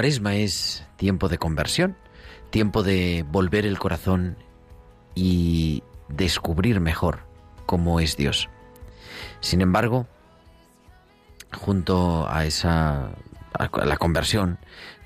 [0.00, 1.94] Cuaresma es tiempo de conversión,
[2.48, 4.38] tiempo de volver el corazón
[5.14, 7.18] y descubrir mejor
[7.66, 8.48] cómo es Dios.
[9.40, 10.06] Sin embargo,
[11.52, 13.10] junto a esa
[13.52, 14.58] a la conversión,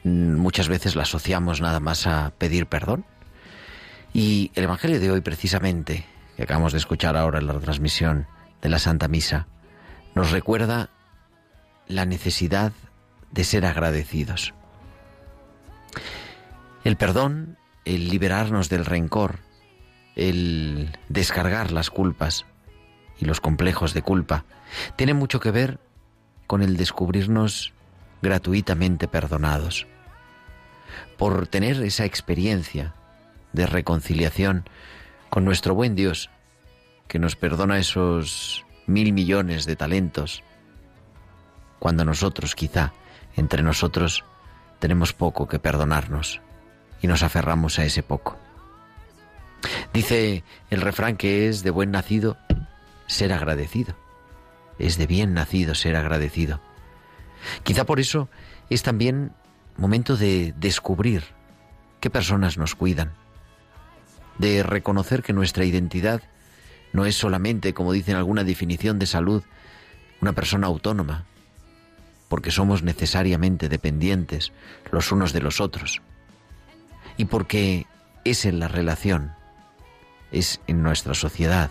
[0.05, 3.05] muchas veces la asociamos nada más a pedir perdón.
[4.13, 8.29] Y el Evangelio de hoy, precisamente, que acabamos de escuchar ahora en la transmisión
[8.63, 9.49] de la Santa Misa,
[10.15, 10.91] nos recuerda
[11.89, 12.71] la necesidad
[13.33, 14.55] de ser agradecidos.
[16.85, 19.39] El perdón, el liberarnos del rencor,
[20.17, 22.45] el descargar las culpas
[23.19, 24.45] y los complejos de culpa,
[24.95, 25.81] tiene mucho que ver
[26.47, 27.73] con el descubrirnos
[28.21, 29.87] gratuitamente perdonados.
[31.17, 32.95] Por tener esa experiencia
[33.55, 34.69] de reconciliación
[35.31, 36.29] con nuestro buen Dios,
[37.09, 40.43] que nos perdona esos mil millones de talentos,
[41.79, 42.93] cuando nosotros quizá,
[43.37, 44.23] entre nosotros,
[44.81, 46.43] tenemos poco que perdonarnos
[47.05, 48.39] y nos aferramos a ese poco.
[49.93, 52.39] Dice el refrán que es de buen nacido
[53.07, 53.95] ser agradecido.
[54.79, 56.63] Es de bien nacido ser agradecido.
[57.63, 58.31] Quizá por eso
[58.71, 59.33] es también
[59.77, 61.25] momento de descubrir
[62.01, 63.13] qué personas nos cuidan,
[64.39, 66.23] de reconocer que nuestra identidad
[66.95, 69.43] no es solamente, como dice en alguna definición de salud,
[70.23, 71.27] una persona autónoma,
[72.31, 74.53] porque somos necesariamente dependientes
[74.91, 76.01] los unos de los otros,
[77.17, 77.87] y porque
[78.25, 79.33] es en la relación,
[80.33, 81.71] es en nuestra sociedad,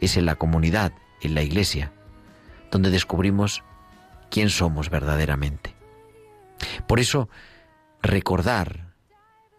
[0.00, 1.92] es en la comunidad, en la iglesia,
[2.70, 3.62] donde descubrimos
[4.30, 5.74] quién somos verdaderamente.
[6.86, 7.28] Por eso,
[8.02, 8.94] recordar,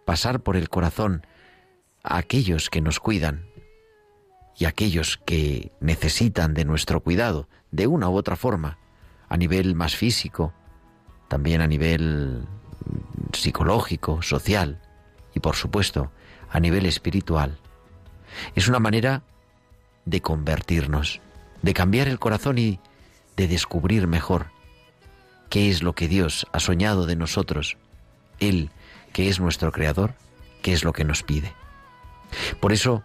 [0.05, 1.25] pasar por el corazón
[2.03, 3.47] a aquellos que nos cuidan
[4.57, 8.77] y a aquellos que necesitan de nuestro cuidado de una u otra forma,
[9.29, 10.53] a nivel más físico,
[11.29, 12.45] también a nivel
[13.31, 14.81] psicológico, social
[15.33, 16.11] y por supuesto
[16.49, 17.57] a nivel espiritual.
[18.55, 19.23] Es una manera
[20.05, 21.21] de convertirnos,
[21.61, 22.79] de cambiar el corazón y
[23.37, 24.47] de descubrir mejor
[25.49, 27.77] qué es lo que Dios ha soñado de nosotros,
[28.39, 28.71] Él,
[29.13, 30.13] que es nuestro Creador,
[30.61, 31.53] qué es lo que nos pide.
[32.59, 33.03] Por eso,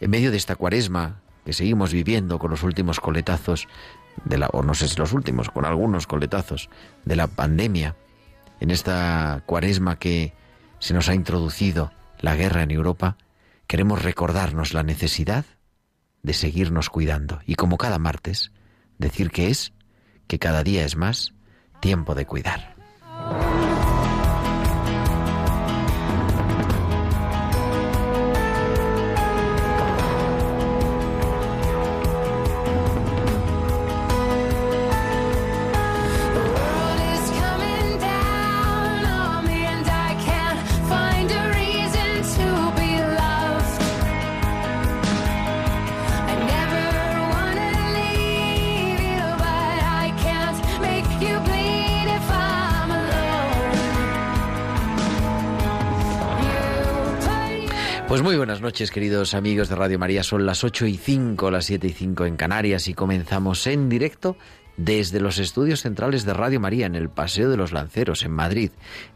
[0.00, 3.68] en medio de esta cuaresma que seguimos viviendo con los últimos coletazos,
[4.24, 6.68] de la, o no sé si los últimos, con algunos coletazos
[7.04, 7.96] de la pandemia,
[8.60, 10.34] en esta cuaresma que
[10.78, 13.16] se nos ha introducido la guerra en Europa,
[13.66, 15.44] queremos recordarnos la necesidad
[16.22, 18.52] de seguirnos cuidando y como cada martes,
[18.98, 19.72] decir que es,
[20.26, 21.34] que cada día es más,
[21.80, 22.77] tiempo de cuidar.
[58.78, 60.22] Noches, queridos amigos de Radio María.
[60.22, 64.36] Son las 8 y 5, las 7 y 5 en Canarias y comenzamos en directo
[64.76, 68.70] desde los estudios centrales de Radio María en el Paseo de los Lanceros, en Madrid.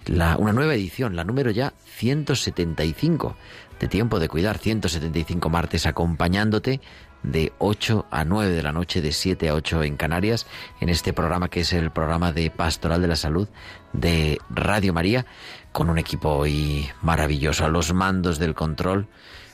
[0.05, 3.37] La, una nueva edición, la número ya 175
[3.79, 6.81] de Tiempo de Cuidar, 175 martes, acompañándote
[7.23, 10.49] de 8 a 9 de la noche, de 7 a 8 en Canarias,
[10.81, 13.47] en este programa que es el programa de Pastoral de la Salud
[13.93, 15.25] de Radio María,
[15.71, 19.07] con un equipo hoy maravilloso, a los mandos del control,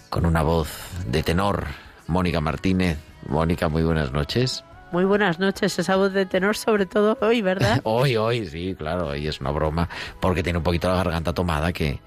[0.09, 0.69] con una voz
[1.07, 1.67] de tenor,
[2.07, 2.99] Mónica Martínez.
[3.27, 4.65] Mónica, muy buenas noches.
[4.91, 7.81] Muy buenas noches, esa voz de tenor sobre todo hoy, ¿verdad?
[7.85, 9.89] hoy, hoy, sí, claro, hoy es una broma,
[10.19, 12.01] porque tiene un poquito la garganta tomada que,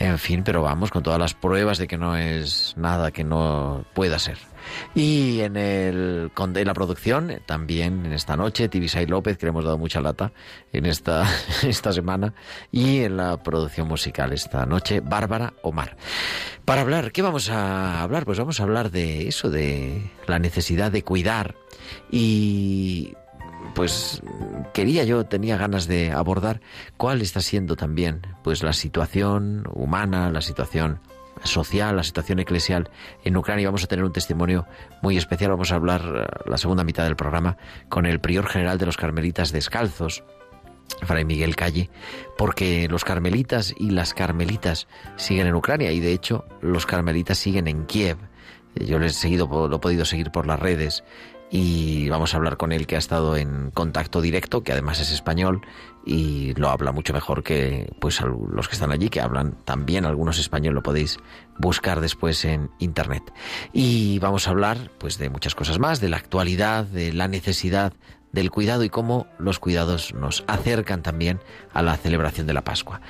[0.00, 3.84] en fin, pero vamos con todas las pruebas de que no es nada que no
[3.94, 4.38] pueda ser.
[4.94, 9.64] Y en, el, en la producción, también en esta noche, Tibisay López, que le hemos
[9.64, 10.32] dado mucha lata
[10.72, 11.28] en esta,
[11.62, 12.34] esta semana,
[12.70, 15.96] y en la producción musical esta noche, Bárbara Omar.
[16.64, 18.24] Para hablar, ¿qué vamos a hablar?
[18.24, 21.54] Pues vamos a hablar de eso, de la necesidad de cuidar
[22.10, 23.14] y
[23.74, 24.22] pues
[24.72, 26.60] quería yo, tenía ganas de abordar
[26.96, 31.00] cuál está siendo también pues la situación humana, la situación
[31.42, 32.90] social, la situación eclesial
[33.24, 33.68] en Ucrania.
[33.68, 34.66] Vamos a tener un testimonio
[35.02, 35.50] muy especial.
[35.50, 37.56] Vamos a hablar eh, la segunda mitad del programa
[37.88, 40.24] con el prior general de los Carmelitas Descalzos,
[41.02, 41.90] Fray Miguel Calle,
[42.36, 44.86] porque los carmelitas y las carmelitas
[45.16, 48.18] siguen en Ucrania y de hecho los carmelitas siguen en Kiev.
[48.74, 51.04] Yo les he seguido, lo he podido seguir por las redes
[51.50, 55.12] y vamos a hablar con él que ha estado en contacto directo, que además es
[55.12, 55.62] español
[56.04, 60.38] y lo habla mucho mejor que pues los que están allí, que hablan también algunos
[60.38, 61.18] español, lo podéis
[61.58, 63.22] buscar después en internet.
[63.72, 67.92] Y vamos a hablar pues de muchas cosas más, de la actualidad, de la necesidad
[68.34, 71.40] del cuidado y cómo los cuidados nos acercan también
[71.72, 73.00] a la celebración de la Pascua.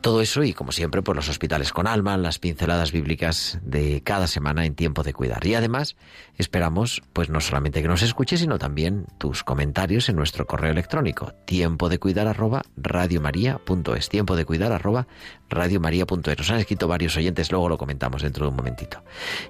[0.00, 4.02] Todo eso y como siempre por pues, los hospitales con alma, las pinceladas bíblicas de
[4.02, 5.46] cada semana en tiempo de cuidar.
[5.46, 5.96] Y además
[6.42, 11.32] esperamos pues no solamente que nos escuches, sino también tus comentarios en nuestro correo electrónico
[11.44, 15.06] tiempo de cuidar arroba radiomaria.es tiempo de cuidar arroba
[15.48, 16.38] radiomaria.es.
[16.38, 19.02] Nos han escrito varios oyentes, luego lo comentamos dentro de un momentito.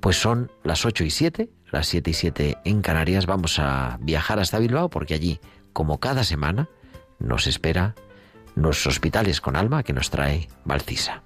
[0.00, 3.26] Pues son las 8 y 7, las 7 y 7 en Canarias.
[3.26, 5.40] Vamos a viajar hasta Bilbao porque allí,
[5.72, 6.68] como cada semana,
[7.18, 7.94] nos espera
[8.54, 11.22] los hospitales con alma que nos trae Valcisa.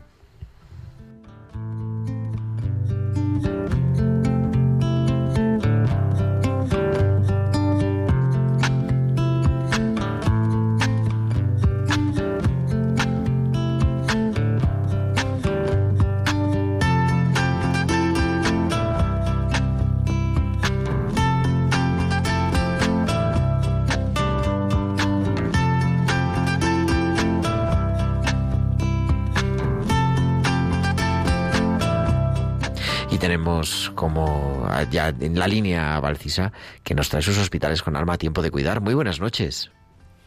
[33.94, 38.42] Como ya en la línea Valcisa, que nos trae sus hospitales con alma a tiempo
[38.42, 38.80] de cuidar.
[38.80, 39.70] Muy buenas noches.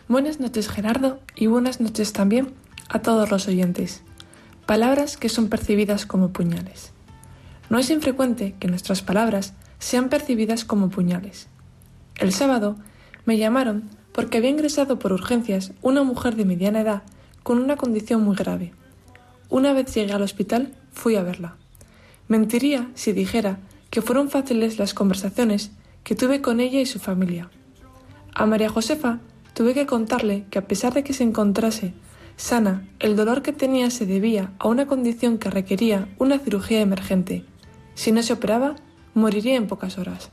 [0.07, 2.53] Buenas noches Gerardo y buenas noches también
[2.89, 4.03] a todos los oyentes.
[4.65, 6.91] Palabras que son percibidas como puñales.
[7.69, 11.47] No es infrecuente que nuestras palabras sean percibidas como puñales.
[12.17, 12.75] El sábado
[13.25, 17.03] me llamaron porque había ingresado por urgencias una mujer de mediana edad
[17.43, 18.73] con una condición muy grave.
[19.49, 21.57] Una vez llegué al hospital, fui a verla.
[22.27, 25.71] Mentiría si dijera que fueron fáciles las conversaciones
[26.03, 27.49] que tuve con ella y su familia.
[28.33, 29.19] A María Josefa
[29.53, 31.93] tuve que contarle que a pesar de que se encontrase
[32.35, 37.45] sana, el dolor que tenía se debía a una condición que requería una cirugía emergente.
[37.93, 38.75] Si no se operaba,
[39.13, 40.31] moriría en pocas horas.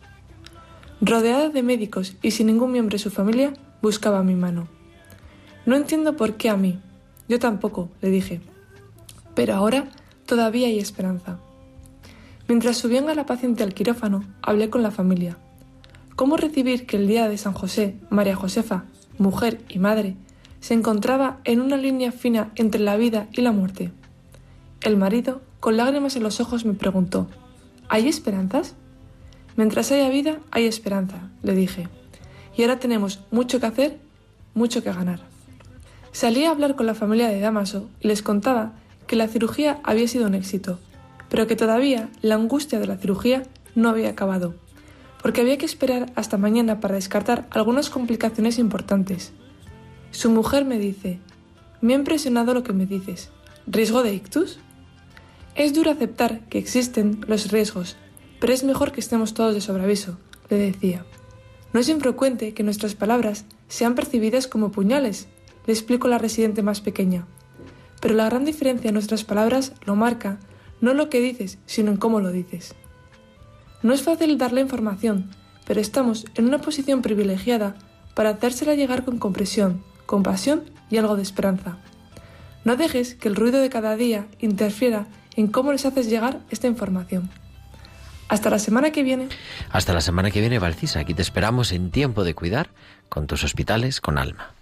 [1.00, 4.68] Rodeada de médicos y sin ningún miembro de su familia, buscaba mi mano.
[5.66, 6.80] No entiendo por qué a mí.
[7.28, 8.40] Yo tampoco, le dije.
[9.34, 9.88] Pero ahora
[10.26, 11.38] todavía hay esperanza.
[12.52, 15.38] Mientras subían a la paciente al quirófano, hablé con la familia.
[16.16, 18.84] ¿Cómo recibir que el día de San José, María Josefa,
[19.16, 20.16] mujer y madre,
[20.60, 23.90] se encontraba en una línea fina entre la vida y la muerte?
[24.82, 27.26] El marido, con lágrimas en los ojos, me preguntó,
[27.88, 28.74] ¿Hay esperanzas?
[29.56, 31.88] Mientras haya vida, hay esperanza, le dije.
[32.54, 33.98] Y ahora tenemos mucho que hacer,
[34.52, 35.20] mucho que ganar.
[36.12, 38.74] Salí a hablar con la familia de Damaso y les contaba
[39.06, 40.78] que la cirugía había sido un éxito
[41.32, 44.54] pero que todavía la angustia de la cirugía no había acabado,
[45.22, 49.32] porque había que esperar hasta mañana para descartar algunas complicaciones importantes.
[50.10, 51.20] Su mujer me dice,
[51.80, 53.30] me ha impresionado lo que me dices.
[53.66, 54.58] ¿Riesgo de ictus?
[55.54, 57.96] Es duro aceptar que existen los riesgos,
[58.38, 60.18] pero es mejor que estemos todos de sobreaviso,
[60.50, 61.06] le decía.
[61.72, 65.28] No es infrecuente que nuestras palabras sean percibidas como puñales,
[65.66, 67.26] le explico la residente más pequeña.
[68.02, 70.38] Pero la gran diferencia en nuestras palabras lo marca
[70.82, 72.74] no lo que dices, sino en cómo lo dices.
[73.82, 75.30] No es fácil dar la información,
[75.64, 77.76] pero estamos en una posición privilegiada
[78.14, 81.78] para hacérsela llegar con compresión, compasión y algo de esperanza.
[82.64, 86.66] No dejes que el ruido de cada día interfiera en cómo les haces llegar esta
[86.66, 87.30] información.
[88.28, 89.28] Hasta la semana que viene.
[89.70, 91.00] Hasta la semana que viene, Valcisa.
[91.00, 92.70] Aquí te esperamos en tiempo de cuidar
[93.08, 94.54] con tus hospitales con alma.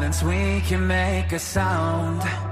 [0.00, 2.49] Silence, we can make a sound.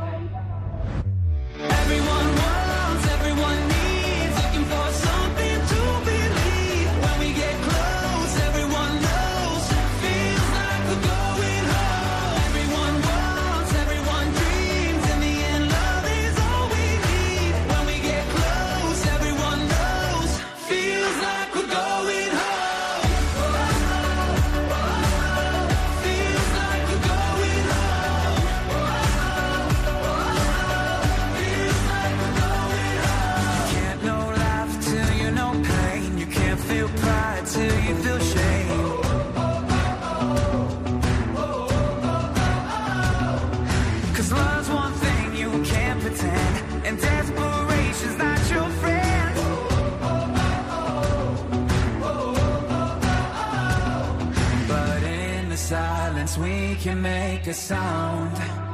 [55.68, 58.67] Silence, we can make a sound.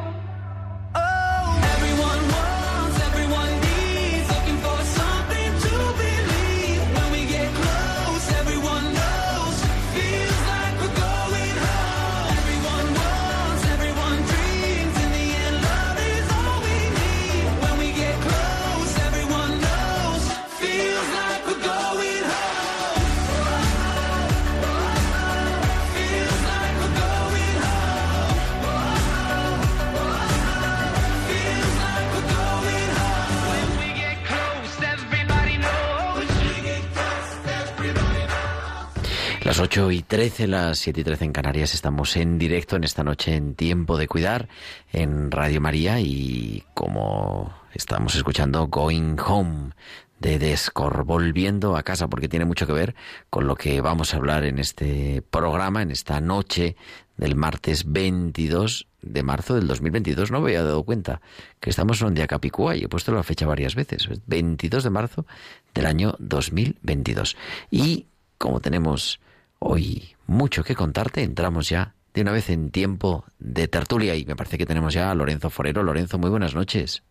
[39.55, 43.05] Las 8 y 13, las 7 y 13 en Canarias, estamos en directo en esta
[43.05, 44.49] noche en Tiempo de Cuidar
[44.93, 49.71] en Radio María y como estamos escuchando Going Home
[50.19, 52.97] de Descor, volviendo a casa, porque tiene mucho que ver
[53.31, 56.75] con lo que vamos a hablar en este programa, en esta noche
[57.17, 60.33] del martes 22 de marzo del 2022.
[60.33, 61.21] No me había dado cuenta
[61.61, 64.09] que estamos en un día capicúa y he puesto la fecha varias veces.
[64.27, 65.27] 22 de marzo
[65.75, 67.37] del año 2022.
[67.71, 69.21] Y como tenemos
[69.65, 74.37] hoy mucho que contarte, entramos ya de una vez en tiempo de tertulia y me
[74.37, 75.83] parece que tenemos ya a Lorenzo Forero.
[75.83, 77.03] Lorenzo, muy buenas noches.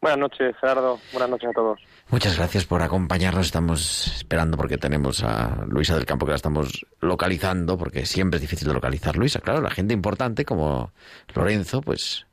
[0.00, 0.98] Buenas noches, Gerardo.
[1.12, 1.80] Buenas noches a todos.
[2.08, 3.46] Muchas gracias por acompañarnos.
[3.46, 8.40] Estamos esperando porque tenemos a Luisa del Campo que la estamos localizando, porque siempre es
[8.40, 9.16] difícil de localizar.
[9.16, 10.92] Luisa, claro, la gente importante como
[11.34, 12.26] Lorenzo, pues,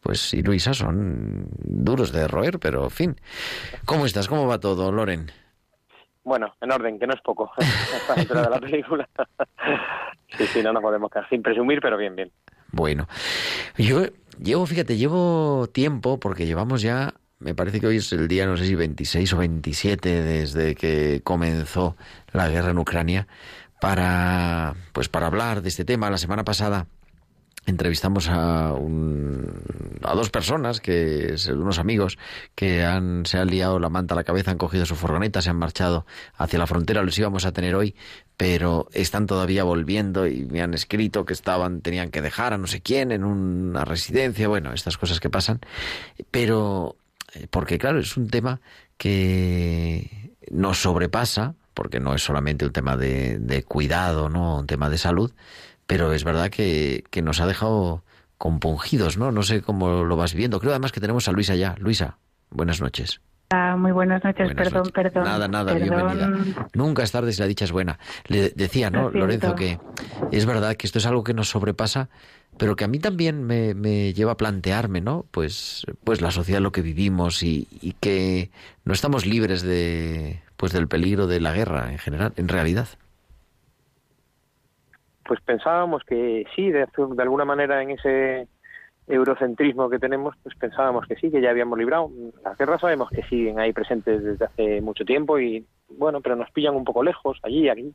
[0.00, 3.20] pues y Luisa son duros de roer, pero en fin.
[3.86, 4.28] ¿Cómo estás?
[4.28, 5.32] ¿Cómo va todo, Loren?
[6.24, 7.52] Bueno, en orden, que no es poco.
[7.58, 9.08] A esta de la película.
[10.36, 12.32] sí, sí, no nos podemos quedar sin presumir, pero bien, bien.
[12.72, 13.06] Bueno,
[13.76, 14.06] yo
[14.42, 18.56] llevo, fíjate, llevo tiempo porque llevamos ya, me parece que hoy es el día, no
[18.56, 21.96] sé si 26 o 27 desde que comenzó
[22.32, 23.28] la guerra en Ucrania,
[23.80, 26.10] para, pues para hablar de este tema.
[26.10, 26.86] La semana pasada
[27.66, 29.62] entrevistamos a, un,
[30.02, 32.18] a dos personas, que unos amigos,
[32.54, 35.50] que han, se han liado la manta a la cabeza, han cogido su furgoneta, se
[35.50, 36.06] han marchado
[36.36, 37.94] hacia la frontera, los íbamos a tener hoy,
[38.36, 42.66] pero están todavía volviendo y me han escrito que estaban, tenían que dejar a no
[42.66, 45.60] sé quién en una residencia, bueno, estas cosas que pasan,
[46.30, 46.96] pero
[47.34, 48.60] eh, porque claro, es un tema
[48.96, 54.58] que nos sobrepasa, porque no es solamente un tema de, de cuidado, ¿no?
[54.58, 55.32] Un tema de salud,
[55.86, 58.02] pero es verdad que, que, nos ha dejado
[58.38, 59.32] compungidos, ¿no?
[59.32, 60.60] No sé cómo lo vas viendo.
[60.60, 61.74] Creo además que tenemos a Luisa ya.
[61.78, 62.18] Luisa,
[62.50, 63.20] buenas noches.
[63.52, 64.46] Hola, muy buenas noches.
[64.46, 64.92] Buenas perdón, noches.
[64.92, 65.24] perdón.
[65.24, 66.18] Nada, nada, perdón.
[66.18, 66.68] bienvenida.
[66.72, 67.98] Nunca es tarde si la dicha es buena.
[68.26, 69.10] Le decía, ¿no.
[69.10, 69.78] Lorenzo, que
[70.32, 72.08] es verdad que esto es algo que nos sobrepasa,
[72.58, 75.26] pero que a mí también me, me lleva a plantearme, ¿no?
[75.30, 78.50] Pues, pues la sociedad lo que vivimos y, y que
[78.84, 82.88] no estamos libres de, pues del peligro de la guerra en general, en realidad.
[85.24, 86.86] Pues pensábamos que sí, de,
[87.18, 88.48] alguna manera en ese
[89.06, 92.10] eurocentrismo que tenemos, pues pensábamos que sí, que ya habíamos librado.
[92.42, 96.50] Las guerras sabemos que siguen ahí presentes desde hace mucho tiempo y bueno, pero nos
[96.50, 97.92] pillan un poco lejos, allí, aquí.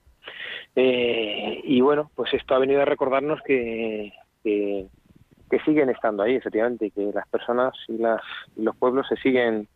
[0.76, 4.88] Eh, y bueno, pues esto ha venido a recordarnos que, que,
[5.50, 8.22] que siguen estando ahí, efectivamente, y que las personas y, las,
[8.56, 9.68] y los pueblos se siguen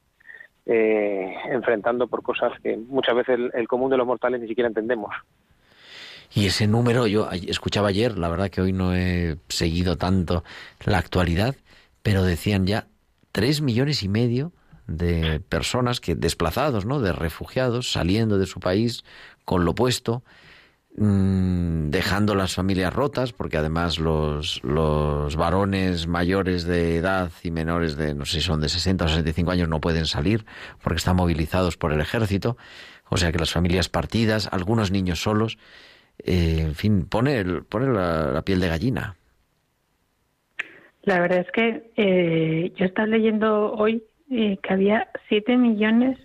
[0.66, 4.68] eh, enfrentando por cosas que muchas veces el, el común de los mortales ni siquiera
[4.68, 5.14] entendemos.
[6.36, 10.44] Y ese número, yo escuchaba ayer, la verdad que hoy no he seguido tanto
[10.84, 11.56] la actualidad,
[12.02, 12.88] pero decían ya
[13.32, 14.52] tres millones y medio
[14.88, 17.00] de personas que desplazados, ¿no?
[17.00, 19.04] De refugiados saliendo de su país
[19.46, 20.24] con lo puesto,
[20.98, 27.96] mm, dejando las familias rotas, porque además los, los varones mayores de edad y menores
[27.96, 30.46] de, no sé si son de 60 o 65 años, no pueden salir
[30.82, 32.58] porque están movilizados por el ejército.
[33.10, 35.58] O sea que las familias partidas, algunos niños solos,
[36.20, 39.16] eh, en fin, pone, el- pone la, piel de gallina.
[41.04, 46.18] La verdad es que eh, yo estaba leyendo hoy eh, que había siete millones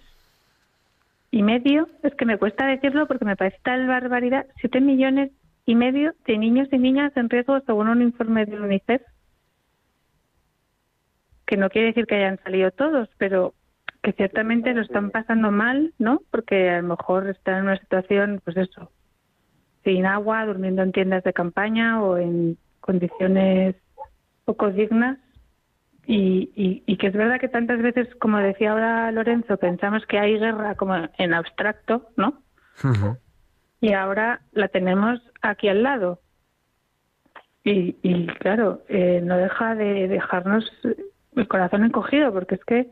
[1.31, 5.31] y medio, es que me cuesta decirlo porque me parece tal barbaridad, siete millones
[5.67, 9.03] y medio de niños y niñas en riesgo según un informe de UNICEF,
[11.47, 13.55] que no quiere decir que hayan salido todos, pero
[14.03, 16.23] que ciertamente lo están pasando mal, ¿no?
[16.31, 18.91] Porque a lo mejor están en una situación, pues eso,
[19.89, 23.75] sin agua, durmiendo en tiendas de campaña o en condiciones
[24.45, 25.17] poco dignas
[26.07, 30.19] y, y, y que es verdad que tantas veces, como decía ahora Lorenzo, pensamos que
[30.19, 32.43] hay guerra como en abstracto, ¿no?
[33.81, 36.21] Y ahora la tenemos aquí al lado.
[37.65, 40.71] Y, y claro, eh, no deja de dejarnos
[41.35, 42.91] el corazón encogido, porque es que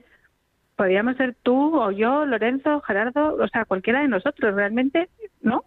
[0.76, 5.10] podríamos ser tú o yo, Lorenzo, Gerardo, o sea, cualquiera de nosotros, realmente,
[5.42, 5.64] ¿no?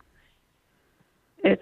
[1.44, 1.60] Es,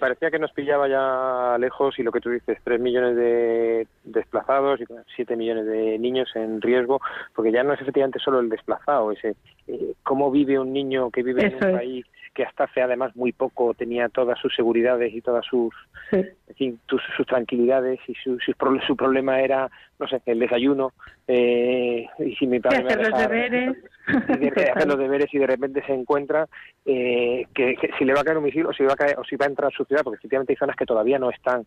[0.00, 4.80] parecía que nos pillaba ya lejos y lo que tú dices, 3 millones de desplazados
[4.80, 4.84] y
[5.16, 7.00] 7 millones de niños en riesgo,
[7.34, 9.36] porque ya no es efectivamente solo el desplazado, ese
[9.68, 12.06] eh, cómo vive un niño que vive en un es.
[12.34, 15.74] Que hasta hace además muy poco tenía todas sus seguridades y todas sus
[16.10, 16.16] sí.
[16.48, 20.38] en fin, tus- sus tranquilidades y su, sus pro- su problema era, no sé, el
[20.38, 20.92] desayuno
[21.26, 23.76] eh, y si mi padre me hacer los deberes.
[24.28, 26.46] y de hacer los deberes y de repente se encuentra
[26.84, 29.18] eh, que, que si le va a caer un misil o si va a caer,
[29.18, 31.30] o si va a entrar a su ciudad porque efectivamente hay zonas que todavía no
[31.30, 31.64] están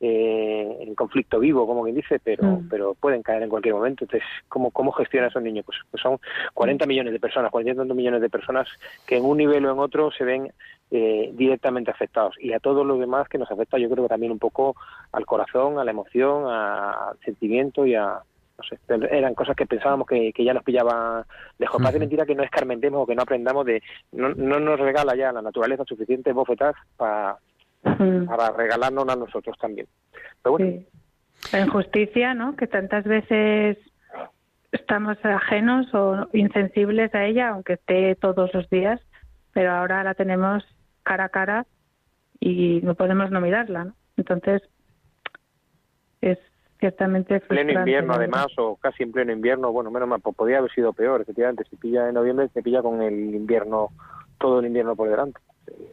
[0.00, 2.68] eh, en conflicto vivo como quien dice pero Mm.
[2.68, 6.18] pero pueden caer en cualquier momento entonces cómo cómo gestiona esos niños pues, pues son
[6.54, 8.68] 40 millones de personas 40 millones de personas
[9.06, 10.52] que en un nivel o en otro se ven
[10.90, 14.32] eh, directamente afectados y a todos los demás que nos afecta yo creo que también
[14.32, 14.76] un poco
[15.12, 18.18] al corazón a la emoción a- al sentimiento y a
[18.58, 18.78] no sé,
[19.10, 21.24] eran cosas que pensábamos que, que ya nos pillaban
[21.58, 21.76] lejos.
[21.76, 22.00] Parece Ujú.
[22.04, 23.82] mentira que no escarmentemos o que no aprendamos de...
[24.12, 27.36] No, no nos regala ya la naturaleza suficiente bofetadas para,
[27.98, 28.26] Mm.
[28.26, 29.86] para regalarnos a nosotros también.
[30.42, 30.86] Pero bueno, Sí.
[31.52, 32.56] La injusticia, ¿no?
[32.56, 33.78] Que tantas veces
[34.72, 39.00] estamos ajenos o insensibles a ella, aunque esté todos los días,
[39.52, 40.64] pero ahora la tenemos
[41.02, 41.66] cara a cara
[42.40, 43.94] y no podemos no mirarla, ¿no?
[44.16, 44.62] Entonces,
[46.20, 46.38] es
[46.80, 50.58] ciertamente en pleno invierno además, o casi en pleno invierno, bueno, menos mal, pues podría
[50.58, 53.90] haber sido peor, efectivamente, si pilla en noviembre, se pilla con el invierno,
[54.38, 55.40] todo el invierno por delante.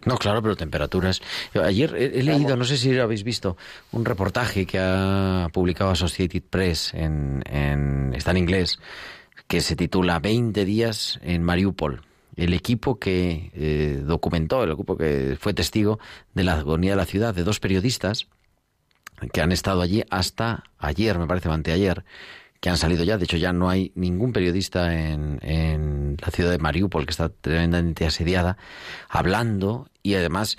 [0.05, 1.21] No, claro, pero temperaturas.
[1.63, 3.55] Ayer he, he leído, no sé si lo habéis visto,
[3.93, 8.79] un reportaje que ha publicado Associated Press, en, en- está en inglés,
[9.47, 12.01] que se titula 20 días en Mariupol.
[12.35, 15.99] El equipo que eh, documentó, el equipo que fue testigo
[16.33, 18.27] de la agonía de la ciudad, de dos periodistas
[19.31, 22.03] que han estado allí hasta ayer, me parece, anteayer,
[22.63, 23.17] que han salido ya.
[23.17, 27.27] De hecho, ya no hay ningún periodista en, en la ciudad de Mariupol, que está
[27.27, 28.55] tremendamente asediada,
[29.09, 30.57] hablando y además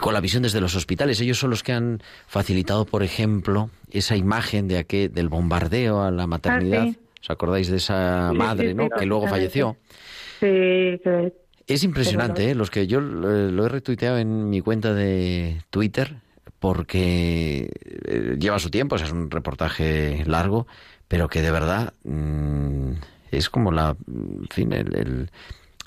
[0.00, 1.20] con la visión desde los hospitales.
[1.20, 6.12] Ellos son los que han facilitado, por ejemplo, esa imagen de aquel, del bombardeo a
[6.12, 6.84] la maternidad.
[6.84, 6.98] sí.
[7.22, 8.88] ¿Os acordáis de esa Sí, madre, sí, no?
[8.88, 9.76] que luego falleció.
[10.38, 11.00] Sí,
[11.66, 12.54] Es impresionante, ¿eh?
[12.54, 16.18] los que yo eh, lo he retuiteado en mi cuenta de Twitter
[16.64, 17.68] porque
[18.06, 20.66] eh, lleva su tiempo, o sea, es un reportaje largo,
[21.08, 22.92] pero que de verdad mm,
[23.32, 25.30] es como la, en fin, el- el-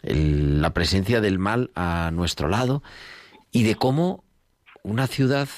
[0.04, 2.84] el- la presencia del mal a nuestro lado
[3.52, 4.24] y de cómo
[4.84, 5.50] una ciudad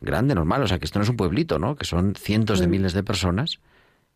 [0.00, 1.74] grande, normal, o sea, que esto no es un pueblito, ¿no?
[1.74, 3.58] Que son cientos de miles de personas,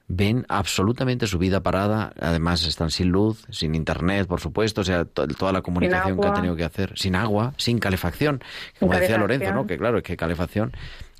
[0.08, 5.04] ven absolutamente su vida parada, además están sin luz, sin internet, por supuesto, o sea,
[5.04, 6.34] to- toda la comunicación que ha agua.
[6.36, 8.40] tenido que hacer, sin agua, sin calefacción,
[8.74, 9.20] Sin como decía calefacción.
[9.20, 9.66] Lorenzo, ¿no?
[9.66, 10.72] Que claro, es que calefacción,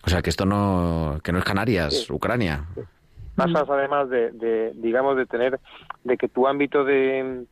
[0.05, 2.65] o sea, que esto no, que no es Canarias, Ucrania.
[3.37, 5.59] pasas además de, de, digamos de tener
[6.05, 7.45] de que tu ámbito de,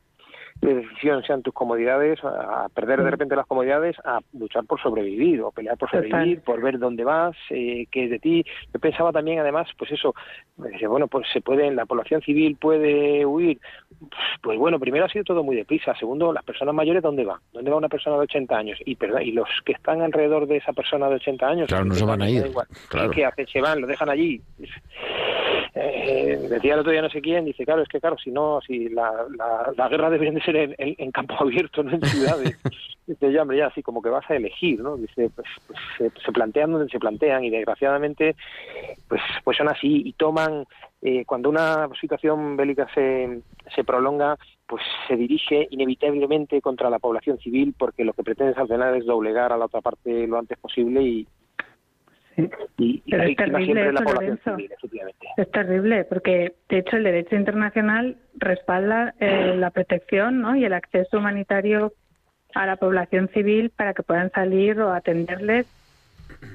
[0.60, 5.40] de decisión sean tus comodidades a perder de repente las comodidades a luchar por sobrevivir
[5.42, 8.44] o pelear por sobrevivir por ver dónde vas eh, qué es de ti.
[8.72, 10.14] Yo pensaba también además pues eso
[10.88, 13.58] bueno pues se puede la población civil puede huir
[14.42, 15.94] pues bueno primero ha sido todo muy deprisa.
[15.96, 19.22] Segundo las personas mayores dónde van dónde va una persona de 80 años y perdón,
[19.22, 22.22] y los que están alrededor de esa persona de 80 años Claro, no se van
[22.22, 22.50] a ir,
[22.88, 23.10] claro.
[23.10, 23.46] ¿Qué hacen?
[23.46, 24.40] Se van, lo dejan allí.
[25.74, 28.60] Eh, decía el otro día no sé quién, dice, claro, es que claro, si no,
[28.60, 32.02] si la, la, la guerra debería de ser en, en- en campo abierto, no en
[32.02, 32.58] ciudades.
[33.06, 34.96] dice, ya, hombre, ya así como que vas a elegir, ¿no?
[34.96, 38.34] Dice, pues, pues, se, se plantean donde se plantean y desgraciadamente,
[39.08, 40.64] pues, pues son así y toman,
[41.02, 43.40] eh, cuando una situación bélica se,
[43.74, 48.68] se prolonga, pues se dirige inevitablemente contra la población civil porque lo que pretende al
[48.68, 51.26] final es doblegar a la otra parte lo antes posible y,
[52.36, 52.48] Sí.
[52.78, 54.56] y, y Pero la es víctima terrible siempre es la población Lorenzo.
[54.56, 55.26] civil, efectivamente.
[55.36, 60.56] Es terrible porque, de hecho, el derecho internacional respalda eh, la protección ¿no?
[60.56, 61.92] y el acceso humanitario
[62.54, 65.66] a la población civil para que puedan salir o atenderles,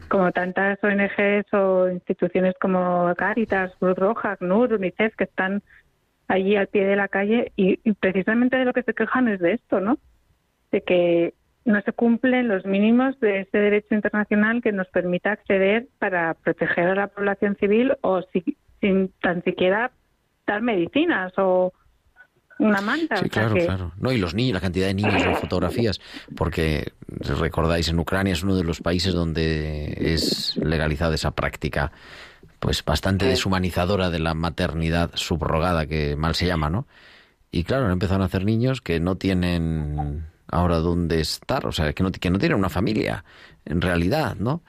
[0.10, 5.62] como tantas ONGs o instituciones como Caritas, Cruz Roja, ACNUR, UNICEF, que están
[6.28, 9.40] allí al pie de la calle y, y precisamente de lo que se quejan es
[9.40, 9.98] de esto, ¿no?
[10.72, 11.34] De que
[11.66, 16.90] no se cumplen los mínimos de este derecho internacional que nos permita acceder para proteger
[16.90, 19.92] a la población civil o si- sin tan siquiera
[20.46, 21.74] dar medicinas o
[22.60, 23.18] una manta.
[23.18, 23.92] Sí, claro, que- claro.
[23.98, 26.00] No, y los niños, la cantidad de niños en fotografías,
[26.38, 26.94] porque
[27.40, 31.92] recordáis, en Ucrania es uno de los países donde es legalizada esa práctica,
[32.60, 36.88] pues bastante deshumanizadora de la maternidad subrogada, que mal se llama, ¿no?
[37.52, 41.94] Y claro, han empezado a nacer niños que no tienen ahora dónde estar, o sea,
[41.94, 43.24] que no, que no tienen una familia,
[43.66, 44.62] en realidad, ¿no?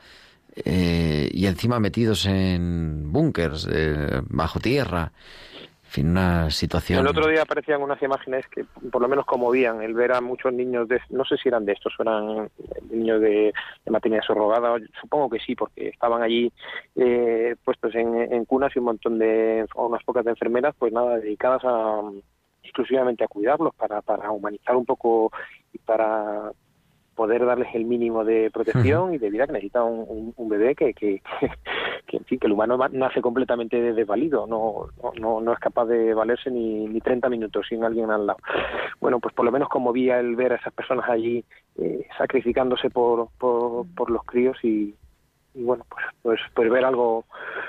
[0.64, 5.12] Eh, y encima metidos en búnkers, eh, bajo tierra,
[5.84, 7.00] en fin, una situación...
[7.00, 10.52] El otro día aparecían unas imágenes que por lo menos conmovían el ver a muchos
[10.52, 12.50] niños, de, no sé si eran de estos, eran
[12.90, 13.52] niños de,
[13.84, 16.50] de maternidad subrogada, supongo que sí, porque estaban allí
[16.96, 20.92] eh, puestos en, en cunas y un montón de, o unas pocas de enfermeras, pues
[20.92, 22.00] nada, dedicadas a
[22.66, 25.30] exclusivamente a cuidarlos, para, para humanizar un poco
[25.72, 26.52] y para
[27.14, 30.74] poder darles el mínimo de protección y de vida que necesita un, un- un bebé
[30.74, 31.22] que, que,
[32.06, 35.86] que, en fin, que el humano nace completamente desvalido, no, no, no, no es capaz
[35.86, 38.38] de valerse ni, ni 30 minutos sin alguien al lado.
[39.00, 41.42] Bueno, pues por lo menos conmovía el ver a esas personas allí
[41.78, 44.94] eh, sacrificándose por, por, por los críos y,
[45.56, 47.24] y bueno, pues, pues, pues ver algo,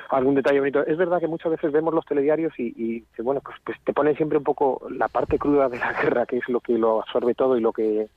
[0.10, 0.86] algún detalle bonito.
[0.86, 3.94] Es verdad que muchas veces vemos los telediarios y, y que, bueno, pues, pues te
[3.94, 7.02] ponen siempre un poco la parte cruda de la guerra, que es lo que lo
[7.02, 8.10] absorbe todo y lo que,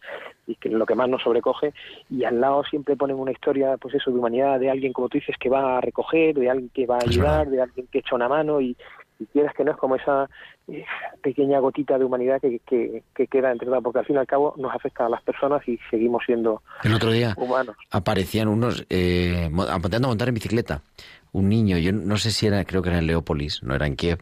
[0.48, 1.72] y que lo que más nos sobrecoge,
[2.10, 5.18] y al lado siempre ponen una historia, pues eso, de humanidad, de alguien, como tú
[5.18, 8.16] dices, que va a recoger, de alguien que va a ayudar, de alguien que echa
[8.16, 8.76] una mano y,
[9.20, 10.28] y quieras que no es como esa
[10.66, 10.84] eh,
[11.22, 14.54] pequeña gotita de humanidad que, que, que queda entre porque al fin y al cabo
[14.56, 17.76] nos afecta a las personas y seguimos siendo El otro día humanos.
[17.90, 20.82] aparecían unos eh, intentando montar en bicicleta.
[21.32, 23.94] Un niño, yo no sé si era, creo que era en Leópolis, no era en
[23.94, 24.18] Kiev,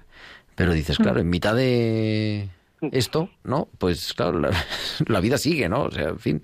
[0.55, 2.49] pero dices, claro, en mitad de
[2.93, 3.69] esto, ¿no?
[3.79, 4.51] Pues claro, la,
[5.07, 5.85] la vida sigue, ¿no?
[5.85, 6.43] O sea, en fin,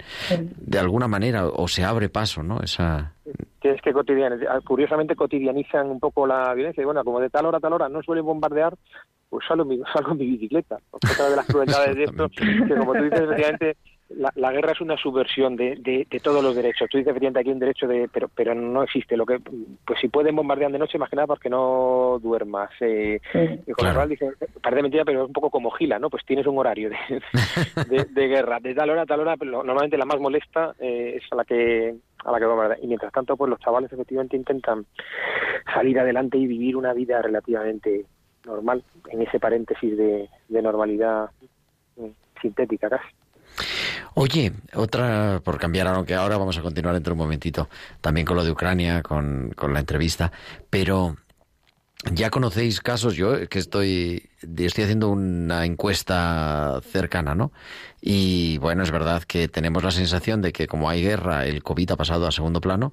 [0.57, 2.61] de alguna manera, o se abre paso, ¿no?
[2.61, 3.15] Esa...
[3.63, 6.83] es que cotidian, curiosamente cotidianizan un poco la violencia.
[6.83, 8.75] Y bueno, como de tal hora a tal hora no suelen bombardear,
[9.29, 10.79] pues salgo en mi, salgo en mi bicicleta.
[10.91, 13.77] Otra de las crueldades de esto, que como tú dices, efectivamente,
[14.11, 16.89] la, la guerra es una subversión de, de, de todos los derechos.
[16.91, 19.17] Tú dices, efectivamente, aquí un derecho de, pero, pero no existe.
[19.17, 19.41] Lo que,
[19.87, 22.71] pues si pueden bombardear de noche, más que nada porque no duermas.
[22.81, 23.19] Eh,
[23.67, 24.07] y con Claro.
[24.07, 24.31] dice,
[24.63, 26.11] parece mentira, pero es un poco como Gila, ¿no?
[26.11, 26.97] Pues tienes un horario de,
[27.89, 31.19] de, de guerra, de tal hora a tal hora, pero normalmente la más molesta eh,
[31.23, 32.83] es a la que a la que bombardean.
[32.83, 34.87] Y mientras tanto, pues los chavales efectivamente intentan
[35.73, 38.05] salir adelante y vivir una vida relativamente
[38.47, 41.31] normal en ese paréntesis de, de normalidad
[41.97, 42.09] mm,
[42.41, 43.09] sintética casi.
[44.15, 47.69] Oye, otra, por cambiar, aunque ahora vamos a continuar dentro de un momentito,
[48.01, 50.31] también con lo de Ucrania, con, con la entrevista,
[50.71, 51.17] pero
[52.13, 57.51] ya conocéis casos, yo que estoy, estoy haciendo una encuesta cercana, ¿no?
[58.01, 61.93] Y bueno, es verdad que tenemos la sensación de que como hay guerra, el COVID
[61.93, 62.93] ha pasado a segundo plano,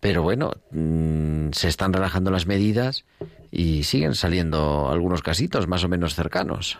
[0.00, 3.04] pero bueno, mm, se están relajando las medidas
[3.50, 6.78] y siguen saliendo algunos casitos más o menos cercanos.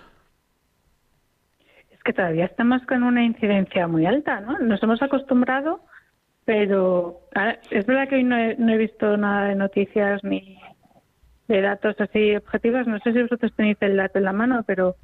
[2.07, 4.57] Que todavía estamos con una incidencia muy alta, ¿no?
[4.61, 5.81] Nos hemos acostumbrado,
[6.45, 7.23] pero
[7.71, 10.57] es verdad que hoy no he, no he visto nada de noticias ni,
[11.49, 12.87] de datos así objetivos.
[12.87, 14.95] No sé si vosotros tenéis el dato en la mano, pero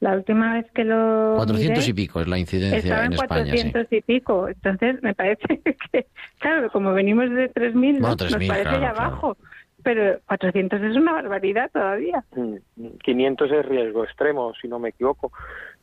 [0.00, 3.18] la última vez que lo 400 miré, y pico es la incidencia estaba en en
[3.18, 3.50] España, sí.
[3.50, 4.48] 400 y pico.
[4.48, 5.60] Entonces, me parece
[5.92, 6.06] que,
[6.38, 8.00] claro, como venimos de 3.000, ¿no?
[8.00, 9.10] Bueno, nos 3.000, parece claro, ya claro.
[9.10, 9.36] bajo.
[9.82, 12.24] Pero 400 es una barbaridad todavía.
[12.34, 15.32] Mm, 500 es riesgo extremo, si no me equivoco.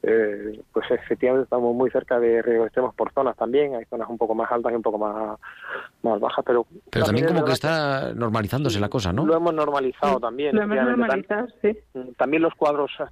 [0.02, 3.76] Eh, pues efectivamente estamos muy cerca de riesgos extremos por zonas también.
[3.76, 5.38] Hay zonas un poco más altas y un poco más,
[6.04, 6.66] más bajas, pero...
[6.90, 9.26] Pero también como que está normalizándose la cosa, ¿no?
[9.26, 10.56] Lo hemos normalizado también.
[10.56, 11.78] Lo hemos normalizado, sí.
[11.94, 13.06] Mm, También los cuadros, eh,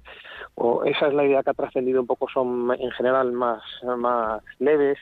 [0.54, 3.62] o esa es la idea que ha trascendido un poco, son en general más,
[3.96, 4.98] más leves.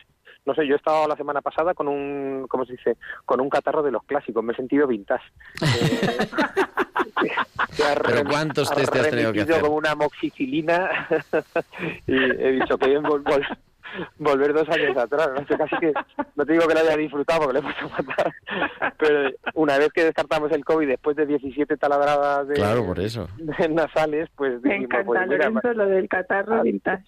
[0.47, 2.97] No sé, yo he estado la semana pasada con un, ¿cómo se dice?
[3.25, 5.25] Con un catarro de los clásicos, me he sentido vintage.
[7.23, 7.31] Eh,
[8.05, 9.61] Pero ¿cuántos test te has tenido que hacer?
[9.63, 11.09] con una amoxicilina
[12.07, 13.59] y he dicho que bien vol- vol-
[14.19, 15.31] volver dos años atrás.
[15.49, 15.93] No casi que,
[16.35, 18.33] no te digo que lo haya disfrutado porque le he puesto fatal,
[18.99, 23.29] pero una vez que descartamos el COVID después de 17 taladradas de, Claro, por eso.
[23.39, 27.05] de nasales, pues Me dijimos, encanta, pues mira, Lorenzo, lo del catarro vintage.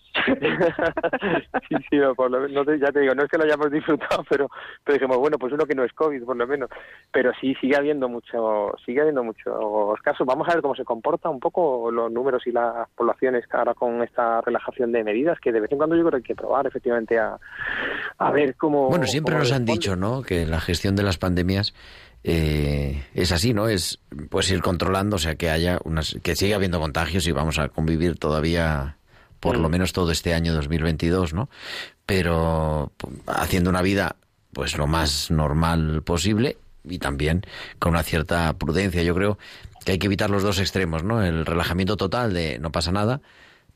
[1.69, 3.45] sí, sí, no, por lo menos, no te- ya te digo, no es que lo
[3.45, 4.49] hayamos disfrutado, pero,
[4.85, 6.69] pero dijimos, bueno, pues uno que no es COVID, por lo menos.
[7.13, 10.27] Pero sí, sigue habiendo mucho, sigue habiendo muchos casos.
[10.27, 14.03] Vamos a ver cómo se comporta un poco los números y las poblaciones ahora con
[14.03, 16.67] esta relajación de medidas, que de vez en cuando yo creo que hay que probar
[16.69, 17.39] efectivamente a,
[18.19, 18.89] a ver cómo...
[18.89, 20.23] Bueno, siempre cómo nos han dicho, ¿no?
[20.23, 21.75] Que la gestión de las pandemias
[22.25, 23.69] eh, es así, ¿no?
[23.69, 24.01] Es
[24.31, 27.69] pues ir controlando, o sea, que haya unas, que siga habiendo contagios y vamos a
[27.69, 28.97] convivir todavía
[29.41, 29.73] por lo Mm.
[29.73, 31.49] menos todo este año 2022, ¿no?
[32.07, 32.93] Pero
[33.27, 34.17] haciendo una vida
[34.53, 37.43] pues lo más normal posible y también
[37.79, 39.03] con una cierta prudencia.
[39.03, 39.39] Yo creo
[39.85, 41.23] que hay que evitar los dos extremos, ¿no?
[41.23, 43.21] El relajamiento total de no pasa nada,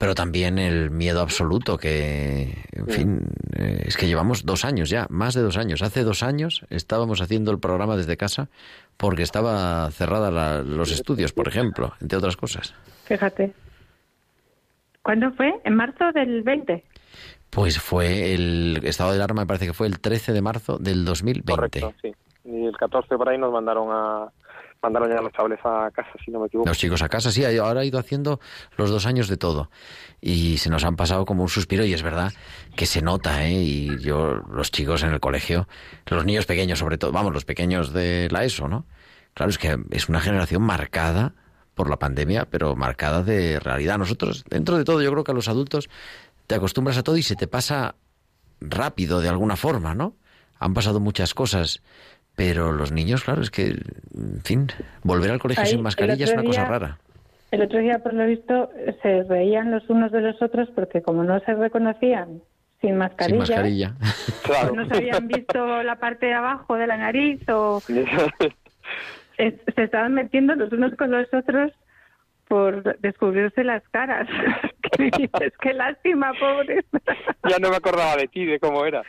[0.02, 3.20] pero también el miedo absoluto que, en fin,
[3.56, 5.80] eh, es que llevamos dos años ya, más de dos años.
[5.80, 8.48] Hace dos años estábamos haciendo el programa desde casa
[8.96, 12.74] porque estaba cerrada la- los estudios, por ejemplo, entre otras cosas.
[13.04, 13.52] Fíjate.
[15.04, 15.52] ¿Cuándo fue?
[15.62, 16.82] ¿En marzo del 20?
[17.50, 21.04] Pues fue el estado de alarma, me parece que fue el 13 de marzo del
[21.04, 21.52] 2020.
[21.80, 22.12] Correcto, sí.
[22.44, 24.32] Y el 14 por ahí nos mandaron a
[24.82, 26.68] mandaron ya los chavales a casa, si no me equivoco.
[26.68, 28.40] Los chicos a casa, sí, ahora ha ido haciendo
[28.76, 29.70] los dos años de todo.
[30.20, 32.32] Y se nos han pasado como un suspiro y es verdad
[32.76, 33.52] que se nota, ¿eh?
[33.52, 35.68] Y yo, los chicos en el colegio,
[36.06, 38.86] los niños pequeños sobre todo, vamos, los pequeños de la ESO, ¿no?
[39.34, 41.34] Claro, es que es una generación marcada
[41.74, 43.98] por la pandemia, pero marcada de realidad.
[43.98, 45.88] Nosotros, dentro de todo, yo creo que a los adultos
[46.46, 47.94] te acostumbras a todo y se te pasa
[48.60, 50.16] rápido de alguna forma, ¿no?
[50.58, 51.82] Han pasado muchas cosas,
[52.44, 53.66] pero los niños, claro, es que,
[54.14, 54.66] en fin,
[55.04, 56.98] volver al colegio Ahí, sin mascarilla es una cosa rara.
[57.52, 58.68] El otro día, por lo visto,
[59.02, 62.40] se reían los unos de los otros porque como no se reconocían
[62.80, 63.94] sin mascarilla, Sin mascarilla.
[64.42, 64.74] Claro.
[64.74, 67.80] pues no se habían visto la parte de abajo de la nariz o
[69.38, 71.70] es- se estaban metiendo los unos con los otros
[72.48, 74.26] por descubrirse las caras.
[74.96, 76.84] que dices, qué lástima, pobres.
[77.48, 79.02] ya no me acordaba de ti, de cómo era.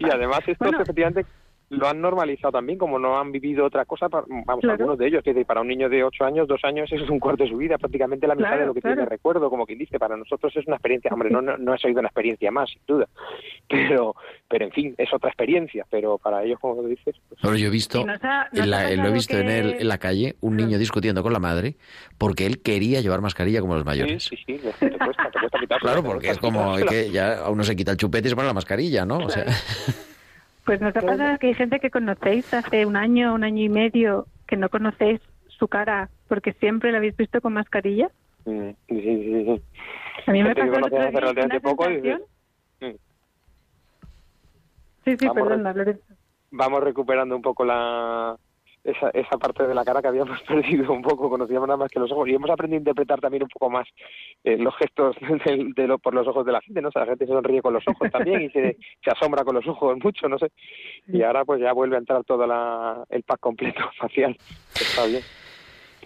[0.00, 0.82] Y además estos Bueno.
[0.82, 1.24] efectivamente
[1.72, 4.74] lo han normalizado también, como no han vivido otra cosa, pa- vamos, Claro.
[4.74, 7.10] algunos de ellos, que decir, para un niño de 8 años, 2 años, eso es
[7.10, 8.96] un cuarto de su vida, prácticamente la mitad Claro, de lo que claro.
[8.96, 11.78] tiene recuerdo, como quien dice, para nosotros es una experiencia, hombre, no, no, no ha
[11.78, 13.08] sido una experiencia más, sin duda,
[13.68, 14.14] pero,
[14.48, 17.70] pero en fin, es otra experiencia, pero para ellos, como dices, pues, Pero yo he
[17.70, 20.76] visto, ha- en la- ha lo he visto en, el- en la calle, un niño
[20.78, 21.76] discutiendo con la madre
[22.18, 24.24] porque él quería llevar mascarilla como los mayores.
[24.24, 27.64] sí, sí, te cuesta, te cuesta quitársela, Claro, porque es como que ya a uno
[27.64, 29.20] se quita el chupete y se pone la mascarilla, ¿no?
[29.20, 29.44] O sea,
[30.64, 33.68] Pues nos ha pasado que hay gente que conocéis hace un año, un año y
[33.68, 38.10] medio, que no conocéis su cara porque siempre la habéis visto con mascarilla.
[38.44, 39.62] Mm, Sí, sí, sí, sí.
[40.26, 42.22] A mí me pasó el otro día una poco sensación-
[42.80, 42.96] mm,
[45.04, 46.14] Sí, sí, Vamos, Lorenzo.
[46.52, 48.36] vamos recuperando un poco la
[48.84, 52.00] esa, esa parte de la cara que habíamos perdido un poco, conocíamos nada más que
[52.00, 53.86] los ojos y hemos aprendido a interpretar también un poco más
[54.44, 55.16] eh, los gestos
[55.46, 56.88] de, de lo- por los ojos de la gente, ¿no?
[56.88, 59.54] O sea, la gente se sonríe con los ojos también y se, se asombra con
[59.54, 60.50] los ojos mucho, no sé.
[61.08, 64.36] Y ahora pues ya vuelve a entrar todo la, el pack completo facial.
[64.74, 65.22] Está bien.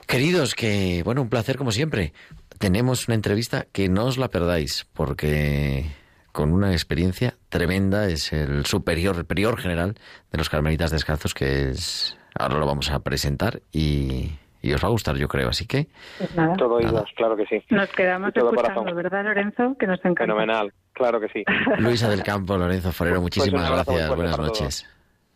[0.07, 2.13] queridos, que bueno, un placer como siempre.
[2.59, 5.85] Tenemos una entrevista que no os la perdáis porque
[6.33, 9.95] con una experiencia tremenda es el superior, el prior general
[10.33, 14.31] de los Carmelitas Descalzos que es ahora lo vamos a presentar y,
[14.63, 15.49] y os va a gustar, yo creo.
[15.49, 15.87] Así que
[16.19, 16.91] Pues nada, Todo Nada.
[16.93, 17.63] oídos, claro que sí.
[17.71, 18.97] nos quedamos escuchando, corazón.
[18.97, 19.77] ¿verdad, Lorenzo?
[19.79, 20.23] Que nos encanta.
[20.25, 21.45] Fenomenal, claro que sí.
[21.79, 24.15] Luisa del Campo, Lorenzo Forero, Pues muchísimas gracias.
[24.15, 24.87] Buenas noches.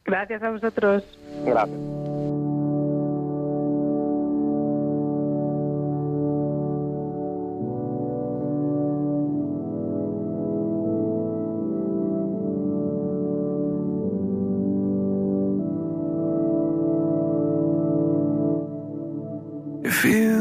[0.04, 1.04] Gracias a vosotros.
[1.44, 2.49] Gracias.
[20.00, 20.39] feel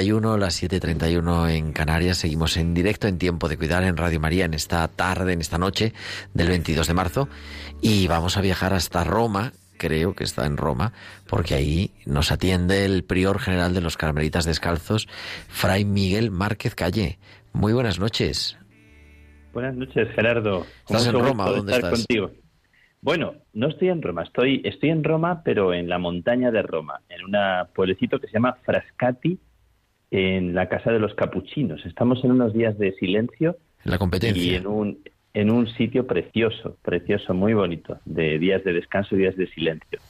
[0.00, 2.18] 7.31, las 7.31 en Canarias.
[2.18, 5.58] Seguimos en directo en Tiempo de Cuidar en Radio María en esta tarde, en esta
[5.58, 5.92] noche
[6.34, 7.28] del 22 de marzo.
[7.82, 10.92] Y vamos a viajar hasta Roma, creo que está en Roma,
[11.28, 15.08] porque ahí nos atiende el prior general de los Carmelitas Descalzos,
[15.48, 17.18] Fray Miguel Márquez Calle.
[17.52, 18.56] Muy buenas noches.
[19.52, 20.64] Buenas noches, Gerardo.
[20.88, 21.50] ¿Estás en Roma?
[21.50, 21.90] ¿Dónde estás?
[21.90, 22.30] Contigo.
[23.00, 27.00] Bueno, no estoy en Roma, estoy, estoy en Roma, pero en la montaña de Roma,
[27.08, 27.32] en un
[27.74, 29.38] pueblecito que se llama Frascati
[30.10, 31.84] en la casa de los capuchinos.
[31.86, 34.56] Estamos en unos días de silencio En la y competencia.
[34.56, 34.98] en un,
[35.34, 40.00] en un sitio precioso, precioso, muy bonito, de días de descanso y días de silencio.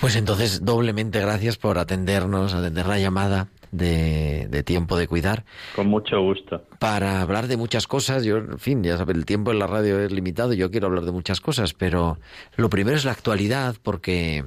[0.00, 5.44] Pues entonces, doblemente gracias por atendernos, atender la llamada de, de Tiempo de Cuidar.
[5.74, 6.64] Con mucho gusto.
[6.78, 8.22] para hablar de muchas cosas.
[8.24, 11.04] Yo, en fin, ya sabes, el tiempo en la radio es limitado, yo quiero hablar
[11.04, 12.18] de muchas cosas, pero
[12.56, 14.44] lo primero es la actualidad, porque,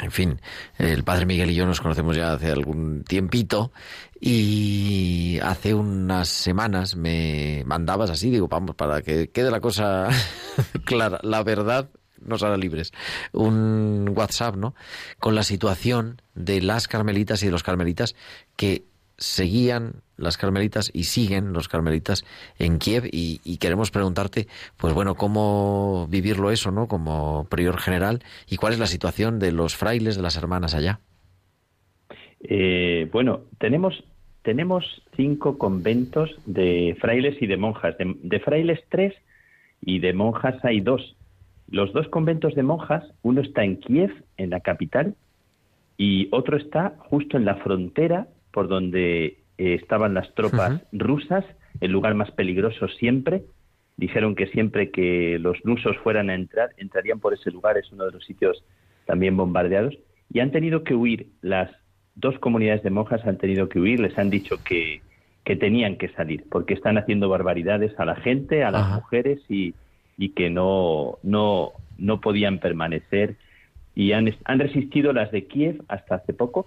[0.00, 0.40] en fin,
[0.78, 3.72] el padre Miguel y yo nos conocemos ya hace algún tiempito
[4.20, 10.08] y hace unas semanas me mandabas así, digo, vamos, para que quede la cosa
[10.84, 12.92] clara, la verdad nos hará libres,
[13.32, 14.74] un WhatsApp, ¿no?
[15.18, 18.14] Con la situación de las carmelitas y de los carmelitas
[18.56, 18.84] que
[19.16, 22.24] seguían las carmelitas y siguen los carmelitas
[22.58, 24.46] en Kiev y, queremos preguntarte,
[24.76, 26.88] pues bueno, cómo vivirlo eso, ¿no?
[26.88, 31.00] Como prior general y cuál es la situación de los frailes, de las hermanas allá.
[32.40, 34.04] Eh, bueno, tenemos,
[34.42, 37.96] tenemos cinco conventos de frailes y de monjas.
[37.98, 39.14] De frailes tres
[39.80, 41.16] y de monjas hay dos.
[41.70, 45.14] Los dos conventos de monjas, uno está en Kiev, en la capital,
[45.96, 49.24] y otro está justo en la frontera por donde
[49.58, 51.44] eh, estaban las tropas rusas,
[51.80, 53.42] el lugar más peligroso siempre.
[53.96, 58.06] Dijeron que siempre que los rusos fueran a entrar, entrarían por ese lugar, es uno
[58.06, 58.64] de los sitios
[59.06, 59.98] también bombardeados,
[60.32, 61.70] y han tenido que huir, las
[62.14, 65.02] dos comunidades de monjas han tenido que huir, les han dicho que,
[65.44, 68.96] que tenían que salir, porque están haciendo barbaridades a la gente, a las Ajá.
[68.96, 69.74] mujeres, y,
[70.16, 73.36] y que no, no, no podían permanecer
[73.94, 76.66] y han, han resistido las de Kiev hasta hace poco.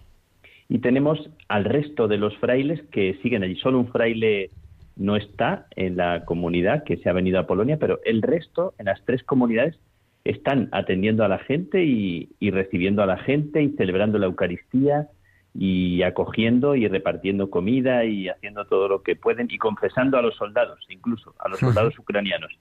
[0.70, 3.56] Y tenemos al resto de los frailes que siguen allí.
[3.56, 4.52] Solo un fraile
[4.96, 8.86] no está en la comunidad que se ha venido a Polonia, pero el resto, en
[8.88, 9.78] las tres comunidades,
[10.24, 15.08] están atendiendo a la gente y, y recibiendo a la gente y celebrando la Eucaristía
[15.54, 20.36] y acogiendo y repartiendo comida y haciendo todo lo que pueden y confesando a los
[20.36, 22.52] soldados, incluso a los soldados ucranianos.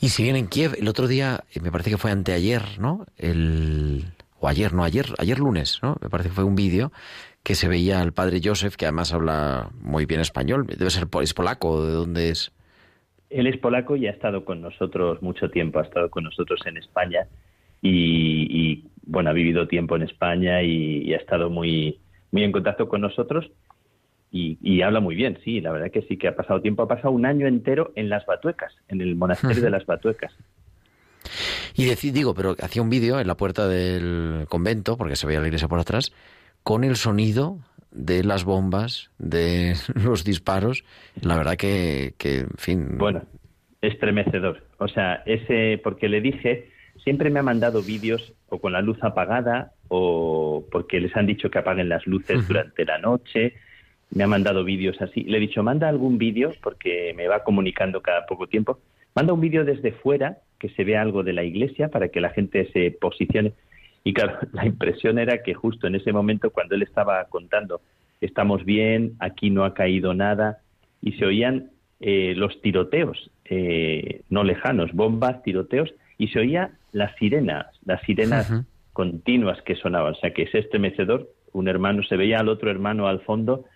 [0.00, 0.74] Y siguen en Kiev.
[0.78, 3.06] El otro día, eh, me parece que fue anteayer, ¿no?
[3.16, 4.04] El,
[4.40, 5.96] o ayer, no, ayer, ayer lunes, ¿no?
[6.00, 6.92] Me parece que fue un vídeo
[7.42, 10.66] que se veía al padre Joseph, que además habla muy bien español.
[10.66, 12.52] Debe ser es polaco, ¿de dónde es?
[13.30, 16.76] Él es polaco y ha estado con nosotros mucho tiempo, ha estado con nosotros en
[16.76, 17.26] España
[17.82, 22.52] y, y, bueno, ha vivido tiempo en España y, y ha estado muy, muy en
[22.52, 23.50] contacto con nosotros
[24.30, 26.88] y, y habla muy bien, sí, la verdad que sí que ha pasado tiempo, ha
[26.88, 30.36] pasado un año entero en las Batuecas, en el monasterio de las Batuecas.
[31.76, 35.40] Y deci- digo, pero hacía un vídeo en la puerta del convento, porque se veía
[35.40, 36.12] la iglesia por atrás,
[36.62, 37.58] con el sonido
[37.90, 40.84] de las bombas, de los disparos.
[41.20, 42.98] La verdad que, que en fin.
[42.98, 43.22] Bueno,
[43.82, 44.62] estremecedor.
[44.78, 46.70] O sea, ese, porque le dije,
[47.04, 51.50] siempre me ha mandado vídeos o con la luz apagada o porque les han dicho
[51.50, 53.54] que apaguen las luces durante la noche.
[54.10, 55.22] Me ha mandado vídeos así.
[55.24, 58.78] Le he dicho, manda algún vídeo porque me va comunicando cada poco tiempo.
[59.14, 62.30] Manda un vídeo desde fuera que se vea algo de la iglesia para que la
[62.30, 63.52] gente se posicione.
[64.04, 67.80] Y claro, la impresión era que justo en ese momento, cuando él estaba contando,
[68.20, 70.58] estamos bien, aquí no ha caído nada,
[71.02, 77.14] y se oían eh, los tiroteos, eh, no lejanos, bombas, tiroteos, y se oía las
[77.16, 80.12] sirenas, las sirenas continuas que sonaban.
[80.12, 81.30] O sea, que es estremecedor.
[81.52, 83.66] Un hermano se veía al otro hermano al fondo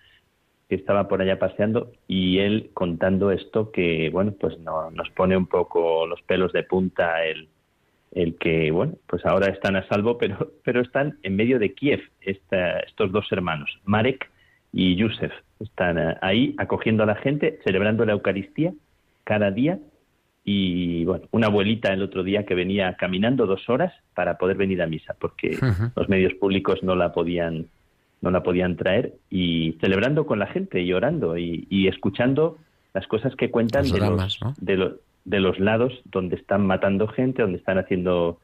[0.71, 5.37] que estaba por allá paseando y él contando esto que, bueno, pues no, nos pone
[5.37, 7.49] un poco los pelos de punta el,
[8.13, 12.01] el que, bueno, pues ahora están a salvo, pero, pero están en medio de Kiev
[12.21, 14.31] esta- estos dos hermanos, Marek
[14.73, 15.33] y Yusef.
[15.59, 18.73] Están eh, ahí acogiendo a la gente, celebrando la Eucaristía
[19.25, 19.81] cada día
[20.45, 24.81] y, bueno, una abuelita el otro día que venía caminando dos horas para poder venir
[24.83, 25.59] a misa, porque
[25.97, 27.67] los medios públicos no la podían
[28.21, 32.59] no la podían traer y celebrando con la gente y orando y, y escuchando
[32.95, 34.55] las cosas que cuentan Los de, dramas, los, ¿no?
[34.61, 38.41] de, lo- de los lados donde están matando gente, donde están haciendo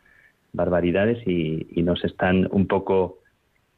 [0.53, 3.19] barbaridades y, y nos están un poco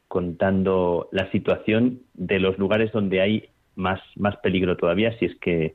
[0.09, 5.74] contando la situación de los lugares donde hay más, más peligro todavía, si es que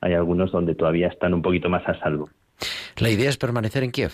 [0.00, 2.28] hay algunos donde todavía están un poquito más a salvo.
[2.98, 4.12] La idea es permanecer en Kiev.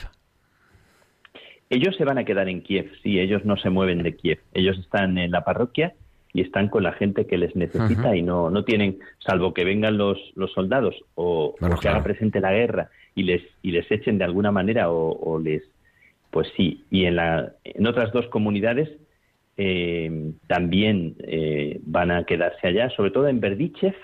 [1.69, 4.39] Ellos se van a quedar en Kiev, sí, ellos no se mueven de Kiev.
[4.55, 5.95] Ellos están en la parroquia
[6.33, 9.97] y están con la gente que les necesita y no, no tienen, salvo que vengan
[9.97, 11.97] los, los soldados o, Bueno, o que claro.
[11.97, 15.63] haga presente la guerra y les, y les echen de alguna manera o, o les,
[16.31, 16.85] pues sí.
[16.91, 18.91] Y en, la, en otras dos comunidades
[19.57, 23.95] eh, también eh, van a quedarse allá, sobre todo en Berdichev.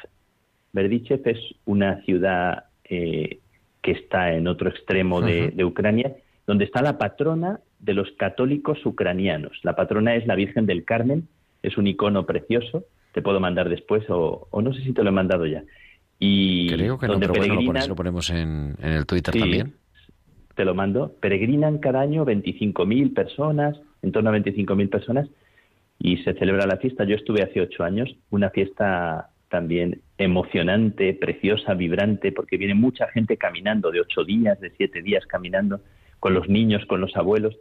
[0.72, 3.38] Berdichev es una ciudad eh,
[3.82, 8.84] que está en otro extremo de, de Ucrania, donde está la patrona de los católicos
[8.84, 9.58] ucranianos.
[9.62, 11.28] La patrona es la Virgen del Carmen,
[11.62, 15.10] es un icono precioso, te puedo mandar después o, o no sé si te lo
[15.10, 15.62] he mandado ya.
[16.18, 19.34] Y Creo que no, donde pero bueno, lo, pones- lo ponemos en, en el Twitter
[19.34, 19.74] Sí, también.
[20.54, 21.14] Te lo mando.
[21.20, 25.28] Peregrinan cada año 25.000 personas, en torno a 25.000 personas,
[25.98, 27.04] y se celebra la fiesta.
[27.04, 33.36] Yo estuve hace ocho años, una fiesta también emocionante, preciosa, vibrante, porque viene mucha gente
[33.36, 35.80] caminando de ocho días, de siete días caminando,
[36.22, 37.56] con los niños, con los abuelos,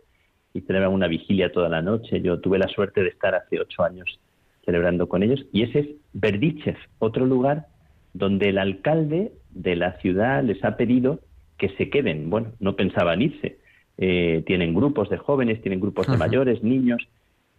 [0.54, 2.22] y celebran una vigilia toda la noche.
[2.22, 4.20] Yo tuve la suerte de estar hace ocho años
[4.64, 7.66] celebrando con ellos, y ese es Berdichev, otro lugar
[8.14, 11.22] donde el alcalde de la ciudad les ha pedido
[11.58, 12.30] que se queden.
[12.30, 13.58] Bueno, no pensaban irse.
[13.98, 17.02] Eh, tienen grupos de jóvenes, tienen grupos de mayores, niños,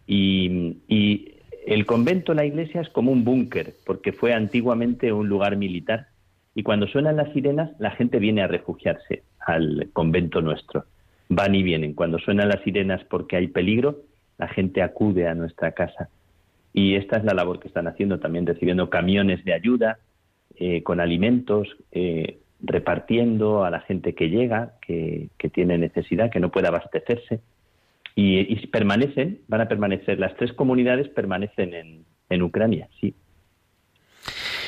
[0.06, 1.34] y, y
[1.66, 6.06] el convento, la iglesia, es como un búnker, porque fue antiguamente un lugar militar.
[6.54, 10.84] Y cuando suenan las sirenas, la gente viene a refugiarse al convento nuestro.
[11.34, 11.94] Van y vienen.
[11.94, 14.02] Cuando suenan las sirenas porque hay peligro,
[14.36, 16.10] la gente acude a nuestra casa.
[16.74, 19.98] Y esta es la labor que están haciendo también, recibiendo camiones de ayuda,
[20.56, 26.50] eh, con alimentos, eh, repartiendo a la gente que llega, que, tiene necesidad, que no
[26.50, 27.40] puede abastecerse.
[28.14, 33.14] Y, y permanecen, van a permanecer, las tres comunidades permanecen en, en Ucrania, sí.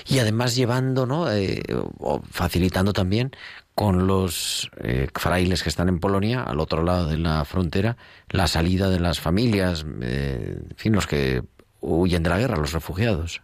[0.07, 1.31] Y además llevando, ¿no?
[1.31, 1.63] Eh,
[1.99, 3.33] o facilitando también
[3.75, 7.97] con los eh, frailes que están en Polonia, al otro lado de la frontera,
[8.31, 11.43] la salida de las familias, eh, en fin, los que
[11.81, 13.43] huyen de la guerra, los refugiados.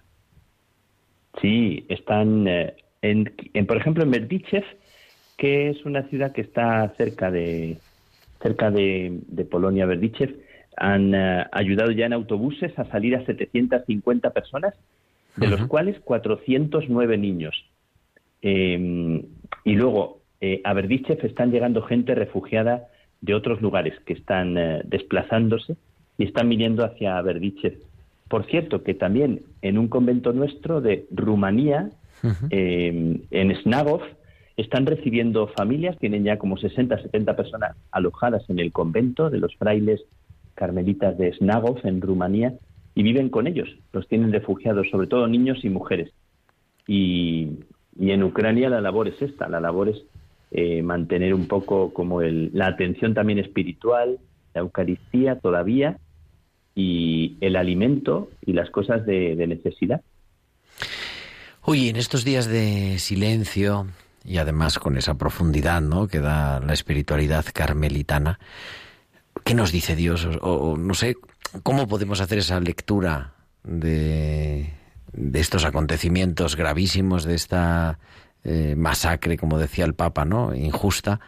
[1.41, 4.65] Sí, están, eh, en, en, por ejemplo, en Berdichev,
[5.37, 7.79] que es una ciudad que está cerca de,
[8.43, 10.37] cerca de, de Polonia, Berdichev,
[10.77, 14.75] han eh, ayudado ya en autobuses a salir a 750 personas,
[15.37, 17.65] de los cuales 409 niños.
[18.43, 19.25] Eh,
[19.65, 22.89] y luego, eh, a Berdichev están llegando gente refugiada
[23.21, 25.77] de otros lugares que están eh, desplazándose
[26.17, 27.79] y están viniendo hacia Berdichev.
[28.29, 31.91] Por cierto, que también en un convento nuestro de Rumanía,
[32.51, 34.03] eh, en Snagov,
[34.57, 39.57] están recibiendo familias, tienen ya como 60, 70 personas alojadas en el convento de los
[39.57, 40.03] frailes
[40.55, 42.55] carmelitas de Snagov, en Rumanía,
[42.95, 43.69] y viven con ellos.
[43.93, 46.13] Los tienen refugiados, sobre todo niños y mujeres.
[46.87, 47.61] Y,
[47.99, 50.03] y en Ucrania la labor es esta, la labor es
[50.51, 54.19] eh, mantener un poco como el, la atención también espiritual,
[54.55, 55.99] la Eucaristía todavía,
[56.75, 60.03] y el alimento y las cosas de, necesidad.
[61.63, 63.87] Oye, en estos días de silencio
[64.25, 66.09] y además con esa profundidad ¿no?
[66.09, 68.39] que da la espiritualidad carmelitana,
[69.45, 70.27] ¿qué nos dice Dios?
[70.41, 71.17] O, o no sé,
[71.63, 74.71] ¿cómo podemos hacer esa lectura de,
[75.13, 77.99] de estos acontecimientos gravísimos, de esta
[78.45, 80.55] eh, masacre, como decía el Papa, ¿no?
[80.55, 81.21] injusta?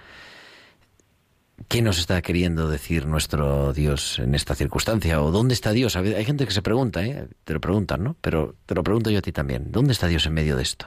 [1.68, 5.22] ¿Qué nos está queriendo decir nuestro Dios en esta circunstancia?
[5.22, 5.96] ¿O dónde está Dios?
[5.96, 7.28] Hay gente que se pregunta, ¿eh?
[7.44, 8.16] te lo preguntan, ¿no?
[8.20, 9.70] Pero te lo pregunto yo a ti también.
[9.70, 10.86] ¿Dónde está Dios en medio de esto?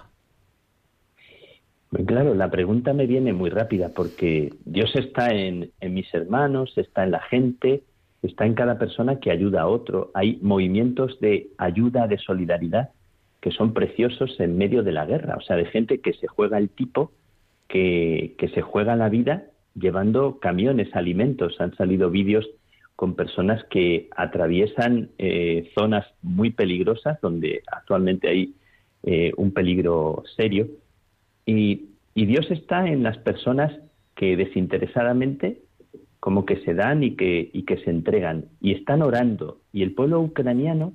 [2.05, 7.11] Claro, la pregunta me viene muy rápida porque Dios está en mis hermanos, está en
[7.11, 7.83] la gente,
[8.21, 10.11] está en cada persona que ayuda a otro.
[10.13, 12.89] Hay movimientos de ayuda, de solidaridad,
[13.45, 15.35] que son preciosos en medio de la guerra.
[15.37, 17.11] O sea, de gente que se juega el tipo,
[17.67, 19.43] que, que se juega la vida
[19.75, 21.61] llevando camiones, alimentos.
[21.61, 22.49] Han salido vídeos
[22.95, 28.55] con personas que atraviesan eh, zonas muy peligrosas, donde actualmente hay
[29.03, 30.67] eh, un peligro serio.
[31.45, 33.71] Y, y Dios está en las personas
[34.15, 35.59] que desinteresadamente
[36.19, 39.59] como que se dan y que, y que se entregan y están orando.
[39.71, 40.93] Y el pueblo ucraniano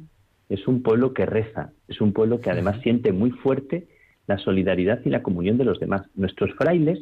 [0.50, 3.86] es un pueblo que reza, es un pueblo que además siente muy fuerte
[4.26, 6.02] la solidaridad y la comunión de los demás.
[6.14, 6.98] Nuestros frailes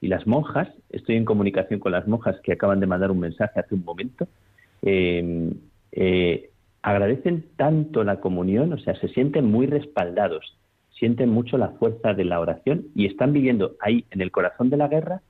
[0.00, 3.60] y las monjas, estoy en comunicación con las monjas que acaban de mandar un mensaje
[3.60, 4.28] hace un momento,
[4.82, 5.50] eh,
[5.92, 6.50] eh,
[6.82, 10.56] agradecen tanto la comunión, o sea, se sienten muy respaldados,
[10.90, 14.76] sienten mucho la fuerza de la oración y están viviendo ahí en el corazón de
[14.76, 15.22] la guerra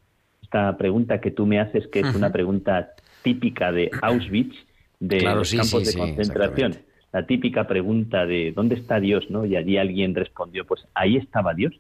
[0.43, 4.57] esta pregunta que tú me haces, que es una pregunta típica de Auschwitz,
[4.99, 6.88] de Claro, los sí, campos sí, de sí, concentración.
[7.13, 9.31] La típica pregunta de ¿dónde está Dios?
[9.31, 9.45] ¿no?
[9.47, 11.75] Y allí alguien respondió, pues ahí estaba Dios,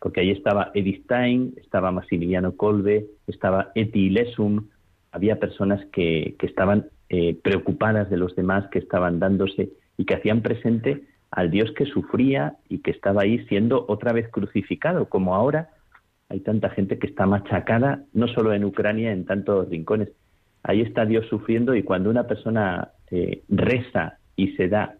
[0.00, 1.10] porque ahí estaba Edith
[1.56, 4.68] estaba Maximiliano Kolbe, estaba Eti Lesum,
[5.10, 10.14] había personas que, que estaban eh, preocupadas de los demás, que estaban dándose y que
[10.14, 15.34] hacían presente al Dios que sufría y que estaba ahí siendo otra vez crucificado, como
[15.34, 15.70] ahora
[16.28, 20.10] hay tanta gente que está machacada, no solo en Ucrania, en tantos rincones.
[20.62, 24.94] Ahí está Dios sufriendo y cuando una persona eh, reza y se da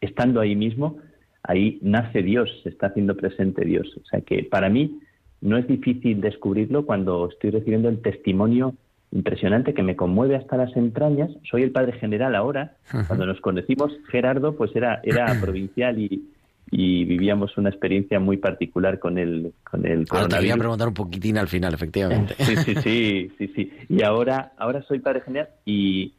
[0.00, 0.98] estando ahí mismo,
[1.42, 3.88] ahí nace Dios, se está haciendo presente Dios.
[4.00, 5.00] O sea que para mí
[5.40, 8.74] no es difícil descubrirlo cuando estoy recibiendo el testimonio
[9.10, 11.30] impresionante que me conmueve hasta las entrañas.
[11.50, 12.76] Soy el padre general ahora.
[13.08, 16.28] Cuando nos conocimos, Gerardo pues era, era provincial y,
[16.70, 20.58] y vivíamos una experiencia muy particular con el, con el Ahora te voy a coronavirus.
[20.58, 22.34] preguntar un poquitín al final, efectivamente.
[22.38, 23.72] Sí, sí, sí, sí, sí.
[23.88, 26.12] Y ahora, ahora soy padre general y,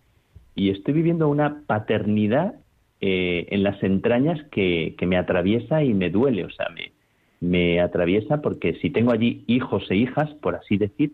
[0.55, 2.55] y estoy viviendo una paternidad
[3.01, 6.45] eh, en las entrañas que, que me atraviesa y me duele.
[6.45, 6.91] O sea, me,
[7.39, 11.13] me atraviesa porque si tengo allí hijos e hijas, por así decir,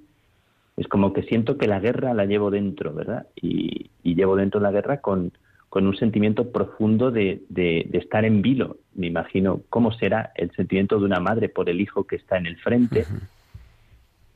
[0.77, 3.27] es como que siento que la guerra la llevo dentro, ¿verdad?
[3.36, 5.31] Y, y llevo dentro la guerra con,
[5.69, 8.77] con un sentimiento profundo de, de, de estar en vilo.
[8.93, 12.47] Me imagino cómo será el sentimiento de una madre por el hijo que está en
[12.47, 13.05] el frente.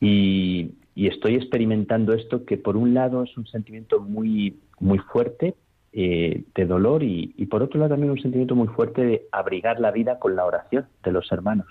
[0.01, 5.55] Y, y estoy experimentando esto que por un lado es un sentimiento muy, muy fuerte
[5.93, 9.79] eh, de dolor y, y por otro lado también un sentimiento muy fuerte de abrigar
[9.79, 11.67] la vida con la oración de los hermanos.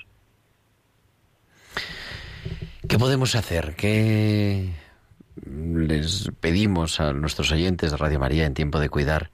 [2.89, 3.75] ¿Qué podemos hacer?
[3.77, 4.71] ¿Qué
[5.45, 9.31] les pedimos a nuestros oyentes de Radio María en tiempo de cuidar?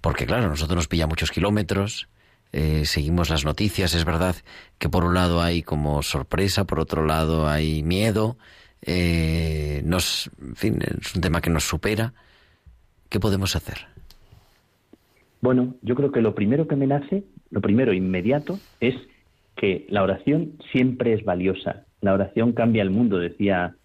[0.00, 2.08] Porque claro, nosotros nos pilla muchos kilómetros,
[2.52, 4.36] eh, seguimos las noticias, es verdad
[4.78, 8.38] que por un lado hay como sorpresa, por otro lado hay miedo,
[8.86, 12.12] eh, nos, en fin, es un tema que nos supera.
[13.08, 13.78] ¿Qué podemos hacer?
[15.40, 18.94] Bueno, yo creo que lo primero que me nace, lo primero inmediato, es
[19.56, 21.84] que la oración siempre es valiosa.
[22.00, 23.76] La oración cambia el mundo, decía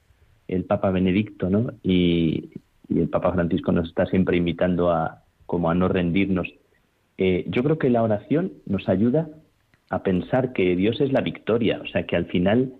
[0.47, 1.73] el Papa Benedicto, ¿no?
[1.83, 2.51] Y,
[2.89, 6.47] y el Papa Francisco nos está siempre invitando a como a no rendirnos.
[7.17, 9.27] Eh, yo creo que la oración nos ayuda
[9.89, 12.73] a pensar que Dios es la victoria, o sea que al final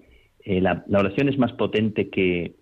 [0.43, 2.55] eh, la, oración es más potente que,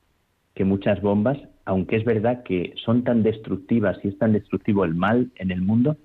[0.55, 4.95] que muchas bombas, aunque es verdad que son tan destructivas y es tan destructivo el
[4.95, 5.97] mal en el mundo,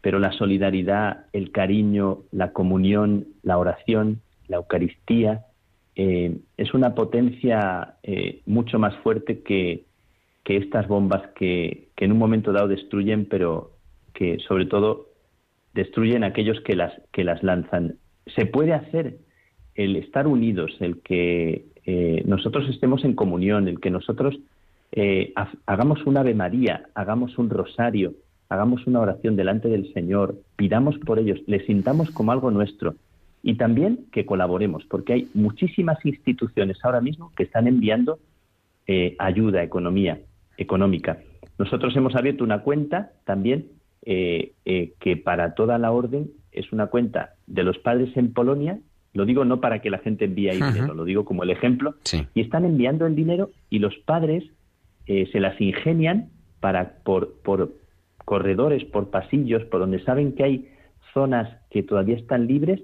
[0.00, 5.46] pero la solidaridad, el cariño, la comunión, la oración, la Eucaristía,
[5.96, 9.84] eh, es una potencia eh, mucho más fuerte que,
[10.42, 13.72] que estas bombas que, que en un momento dado destruyen, pero
[14.12, 15.08] que sobre todo
[15.72, 17.98] destruyen a aquellos que las, que las lanzan.
[18.34, 19.18] Se puede hacer
[19.74, 24.38] el estar unidos, el que eh, nosotros estemos en comunión, el que nosotros
[24.92, 28.14] eh, ha- hagamos un Ave María, hagamos un rosario,
[28.48, 32.94] hagamos una oración delante del Señor, pidamos por ellos, les sintamos como algo nuestro
[33.42, 38.18] y también que colaboremos, porque hay muchísimas instituciones ahora mismo que están enviando
[38.86, 40.20] eh, ayuda, economía,
[40.56, 41.18] económica.
[41.58, 43.66] Nosotros hemos abierto una cuenta también
[44.06, 44.52] eh,
[45.00, 48.78] que para toda la orden es una cuenta de los padres en Polonia.
[49.14, 51.94] Lo digo no para que la gente envíe ahí dinero, lo digo como el ejemplo.
[52.02, 52.26] Sí.
[52.34, 54.44] Y están enviando el dinero y los padres
[55.06, 56.28] eh, se las ingenian
[56.60, 57.72] para por, por
[58.24, 60.68] corredores, por pasillos, por donde saben que hay
[61.12, 62.80] zonas que todavía están libres,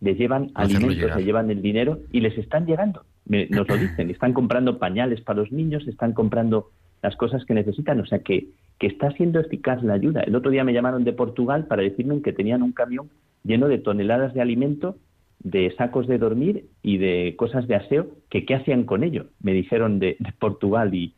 [0.00, 1.16] les llevan Hacerlo alimentos, llegar.
[1.16, 3.04] les llevan el dinero y les están llegando.
[3.26, 6.70] Me- nos lo dicen, están comprando pañales para los niños, están comprando
[7.02, 10.20] las cosas que necesitan, o sea que, que está siendo eficaz la ayuda.
[10.22, 13.08] El otro día me llamaron de Portugal para decirme que tenían un camión
[13.44, 14.96] lleno de toneladas de alimento
[15.40, 19.30] de sacos de dormir y de cosas de aseo que qué hacían con ello.
[19.40, 21.16] Me dijeron de, de Portugal y,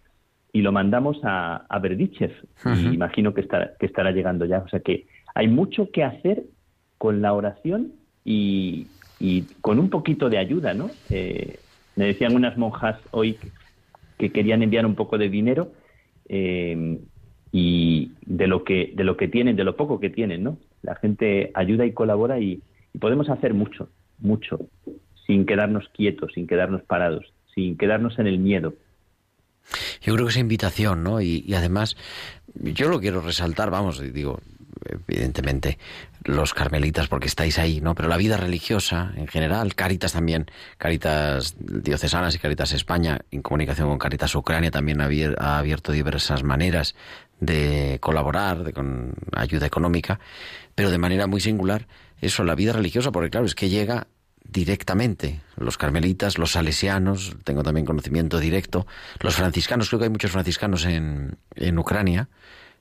[0.52, 2.32] y lo mandamos a, a Berdichev
[2.66, 4.60] y imagino que estará, que estará llegando ya.
[4.60, 6.44] O sea que hay mucho que hacer
[6.98, 7.94] con la oración
[8.24, 10.98] y, y con un poquito de ayuda, ¿no?
[11.10, 11.64] Eh,
[11.96, 13.52] me decían unas monjas hoy que-
[14.18, 15.74] que querían enviar un poco de dinero
[16.28, 17.00] eh,
[17.50, 20.58] y de lo que de lo que tienen, de lo poco que tienen, ¿no?
[20.82, 23.90] La gente ayuda y colabora y, y podemos hacer mucho,
[24.22, 24.58] mucho,
[25.26, 28.74] sin quedarnos quietos, sin quedarnos parados, sin quedarnos en el miedo.
[30.00, 31.20] Yo creo que esa invitación, ¿no?
[31.20, 31.96] Y, y además,
[32.54, 34.40] yo lo quiero resaltar, vamos, digo,
[34.84, 35.78] evidentemente,
[36.24, 37.94] los carmelitas, porque estáis ahí, ¿no?
[37.94, 40.46] Pero la vida religiosa en general, Caritas también,
[40.78, 46.94] Caritas diocesanas y Caritas España, en comunicación con Caritas Ucrania, también ha abierto diversas maneras
[47.40, 50.20] de colaborar, de, con ayuda económica,
[50.74, 51.86] pero de manera muy singular,
[52.22, 54.06] eso, la vida religiosa, porque claro, es que llega
[54.44, 55.40] directamente.
[55.56, 58.86] Los carmelitas, los salesianos, tengo también conocimiento directo.
[59.20, 62.28] Los franciscanos, creo que hay muchos franciscanos en, en Ucrania.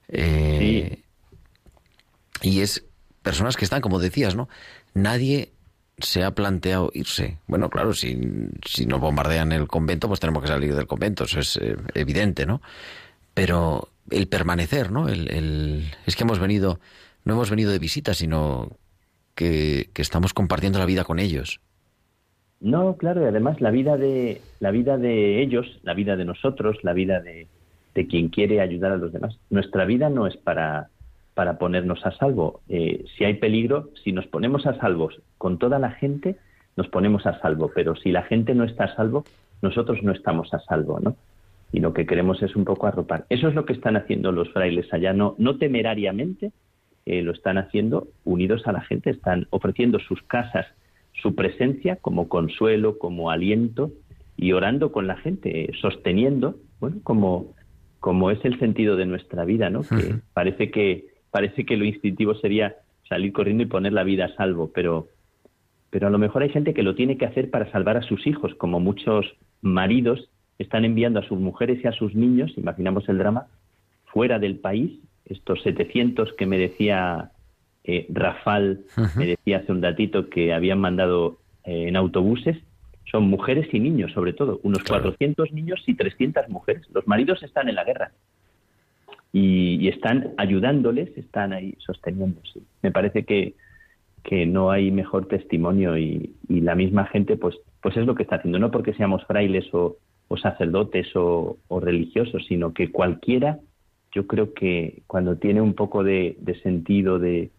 [0.08, 1.04] eh,
[2.42, 2.84] Y es
[3.22, 4.50] personas que están, como decías, ¿no?
[4.94, 5.52] Nadie
[6.00, 7.38] se ha planteado irse.
[7.48, 8.20] Bueno, claro, si,
[8.66, 12.46] si nos bombardean el convento, pues tenemos que salir del convento, eso es eh, evidente,
[12.48, 12.62] ¿no?
[13.36, 15.08] Pero el permanecer, ¿no?
[15.08, 16.80] El, el- es que hemos venido,
[17.24, 18.76] no hemos venido de visita, sino
[19.36, 21.62] que, estamos compartiendo la vida con ellos.
[22.60, 26.78] No, claro, y además la vida de la vida de ellos, la vida de nosotros,
[26.84, 27.48] la vida de,
[27.96, 29.38] de quien quiere ayudar a los demás.
[29.50, 30.90] Nuestra vida no es para
[31.34, 32.62] para ponernos a salvo.
[32.70, 36.36] Eh, si hay peligro, si nos ponemos a salvo con toda la gente,
[36.76, 37.72] nos ponemos a salvo.
[37.74, 39.26] Pero si la gente no está a salvo,
[39.62, 41.16] nosotros no estamos a salvo, ¿no?
[41.72, 43.26] Y lo que queremos es un poco arropar.
[43.30, 46.52] Eso es lo que están haciendo los frailes allá, no, no temerariamente,
[47.06, 50.68] eh, lo están haciendo unidos a la gente, están ofreciendo sus casas,
[51.22, 53.92] su presencia como consuelo, como aliento
[54.38, 57.54] y orando con la gente, sosteniendo, bueno, como,
[58.00, 59.82] como es el sentido de nuestra vida, ¿no?
[59.82, 62.76] Que parece que parece que lo instintivo sería
[63.08, 65.08] salir corriendo y poner la vida a salvo, pero
[65.90, 68.26] pero a lo mejor hay gente que lo tiene que hacer para salvar a sus
[68.26, 69.26] hijos, como muchos
[69.62, 73.48] maridos están enviando a sus mujeres y a sus niños, imaginamos el drama,
[74.06, 75.00] fuera del país,
[75.32, 77.32] estos 700 que me decía
[77.84, 78.82] eh, Rafal,
[79.16, 82.58] me decía hace un datito que habían mandado eh, en autobuses,
[83.10, 85.04] son mujeres y niños sobre todo, unos Claro.
[85.04, 86.84] 400 niños y 300 mujeres.
[86.94, 88.12] Los maridos están en la guerra
[89.34, 92.60] y, y están ayudándoles, están ahí sosteniéndose.
[92.82, 93.56] Me parece que,
[94.24, 98.24] que no hay mejor testimonio y, y la misma gente pues, pues es lo que
[98.24, 103.60] está haciendo, no porque seamos frailes o, o sacerdotes o, o religiosos, sino que cualquiera,
[104.14, 107.52] yo creo que cuando tiene un poco de, sentido, de,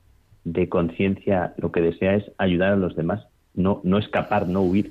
[0.68, 3.24] conciencia, lo que desea es ayudar a los demás,
[3.54, 4.90] no, no escapar, no huir.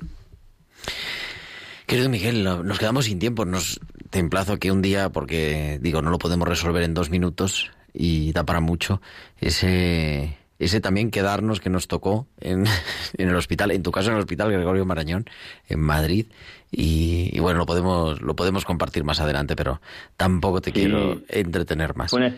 [1.86, 3.44] Querido Miguel, no- nos quedamos sin tiempo.
[3.44, 7.70] Nos te emplazo que un día, porque digo, no lo podemos resolver en dos minutos
[7.94, 9.00] y da para mucho,
[9.40, 12.64] ese, ese también quedarnos que nos tocó en,
[13.18, 15.26] en el hospital, en tu caso en el hospital Gregorio Marañón,
[15.68, 16.26] en Madrid.
[16.74, 19.80] Y, y bueno, lo podemos, lo podemos compartir más adelante, pero
[20.16, 20.80] tampoco te Sí.
[20.80, 22.10] quiero entretener más.
[22.10, 22.34] Fue una,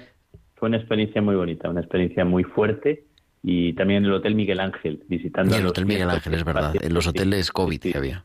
[0.56, 3.04] fue una experiencia muy bonita, una experiencia muy fuerte
[3.44, 6.74] y también en el Hotel Miguel Ángel, visitando Y el Hotel Miguel Ángel, es verdad,
[6.80, 7.92] en los hoteles COVID sí.
[7.92, 8.24] que había.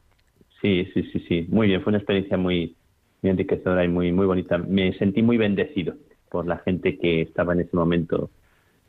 [0.61, 2.75] Sí, sí, sí, sí, muy bien, fue una experiencia muy,
[3.21, 4.57] muy enriquecedora y muy, muy bonita.
[4.57, 5.93] Me sentí muy bendecido
[6.31, 8.31] por la gente que estaba en ese momento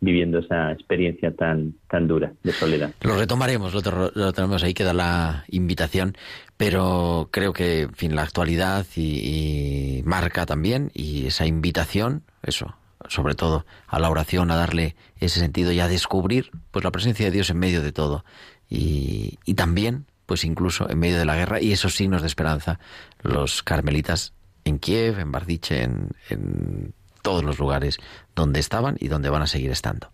[0.01, 2.93] viviendo esa experiencia tan, tan dura de soledad.
[3.03, 6.17] Lo retomaremos, lo, lo tenemos ahí, queda la invitación,
[6.57, 12.75] pero creo que, en fin, la actualidad y, y marca también, y esa invitación, eso,
[13.09, 17.27] sobre todo a la oración, a darle ese sentido y a descubrir pues la presencia
[17.27, 18.25] de Dios en medio de todo.
[18.69, 22.79] Y, y también, pues incluso en medio de la guerra, y esos signos de esperanza,
[23.23, 24.33] los carmelitas
[24.65, 27.99] en Kiev, en Bardiche, en, en todos los lugares
[28.41, 30.09] donde estaban y donde van a seguir estando.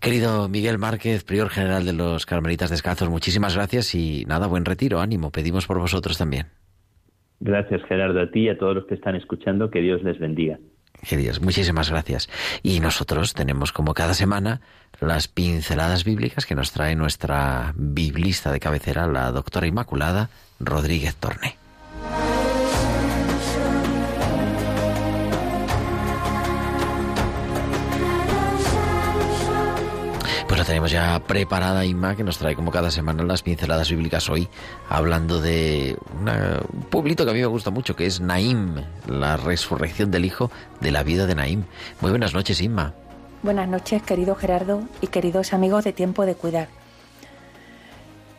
[0.00, 5.00] Querido Miguel Márquez, prior general de los Carmelitas Descalzos, muchísimas gracias y nada, buen retiro,
[5.00, 6.46] ánimo, pedimos por vosotros también.
[7.40, 10.58] Gracias, Gerardo, a ti y a todos los que están escuchando, que Dios les bendiga.
[11.08, 12.28] Queridos, muchísimas gracias.
[12.62, 14.60] Y nosotros tenemos como cada semana
[15.00, 20.30] las pinceladas bíblicas que nos trae nuestra biblista de cabecera, la doctora Inmaculada
[20.60, 21.61] Rodríguez Torné.
[30.52, 34.28] Pues la tenemos ya preparada, Inma, que nos trae como cada semana las pinceladas bíblicas
[34.28, 34.50] hoy,
[34.90, 38.74] hablando de una- un pueblito que a mí me gusta mucho, que es Naim,
[39.06, 40.50] la resurrección del hijo
[40.82, 41.64] de la vida de Naim.
[42.02, 42.92] Muy buenas noches, Inma.
[43.42, 46.68] Buenas noches, querido Gerardo y queridos amigos de Tiempo de Cuidar.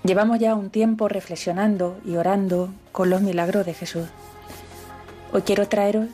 [0.04, 4.06] Llevamos ya un tiempo reflexionando y orando con los milagros de Jesús.
[5.32, 6.10] Hoy quiero traeros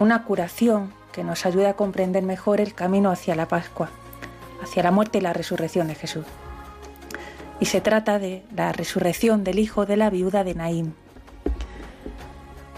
[0.00, 3.90] una curación que nos ayude a comprender mejor el camino hacia la Pascua,
[4.64, 6.24] hacia la muerte y la resurrección de Jesús.
[7.60, 10.92] Y se trata de la resurrección del hijo de la viuda de Naím.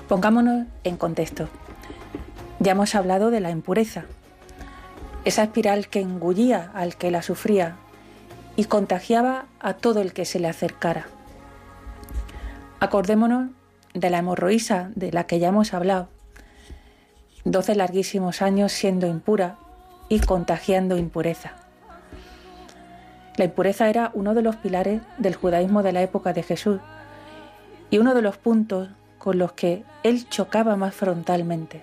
[0.09, 1.49] Pongámonos en contexto.
[2.61, 4.05] Ya hemos hablado de la impureza,
[5.24, 7.76] esa espiral que engullía al que la sufría
[8.55, 11.07] y contagiaba a todo el que se le acercara.
[12.80, 13.51] Acordémonos
[13.95, 16.09] de la hemorroísa de la que ya hemos hablado.
[17.45, 19.59] Doce larguísimos años siendo impura
[20.09, 21.66] y contagiando impureza.
[23.37, 26.80] La impureza era uno de los pilares del judaísmo de la época de Jesús
[27.91, 31.82] y uno de los puntos con los que él chocaba más frontalmente.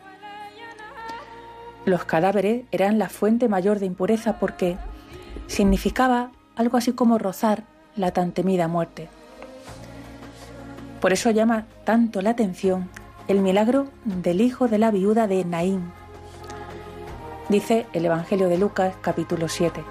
[1.86, 4.78] Los cadáveres eran la fuente mayor de impureza porque
[5.48, 7.64] significaba algo así como rozar
[7.96, 9.10] la tan temida muerte.
[11.02, 12.90] Por eso llama tanto la atención
[13.28, 15.92] el milagro del hijo de la viuda de Naín.
[17.50, 19.84] Dice el Evangelio de Lucas capítulo 7.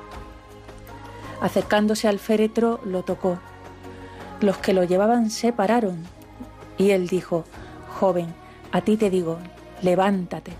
[1.43, 3.37] Acercándose al féretro lo tocó.
[4.41, 6.05] Los que lo llevaban se pararon
[6.79, 7.45] y él dijo,
[7.99, 8.33] joven,
[8.71, 9.39] a ti te digo,
[9.83, 10.53] levántate.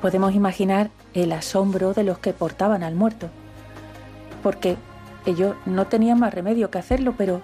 [0.00, 3.28] Podemos imaginar el asombro de los que portaban al muerto,
[4.42, 4.78] porque
[5.26, 7.42] ellos no tenían más remedio que hacerlo, pero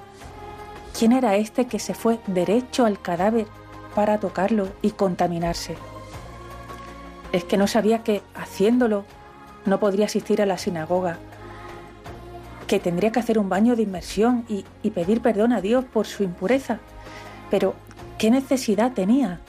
[0.99, 3.47] ¿quién era este que se fue derecho al cadáver
[3.95, 5.77] para tocarlo y contaminarse?
[7.33, 9.05] Es que no sabía que haciéndolo
[9.67, 11.19] no podría asistir a la sinagoga,
[12.67, 16.23] que tendría que hacer un baño de inmersión y, pedir perdón a Dios por su
[16.23, 16.79] impureza.
[17.51, 17.75] Pero,
[18.19, 19.41] ¿qué necesidad tenía?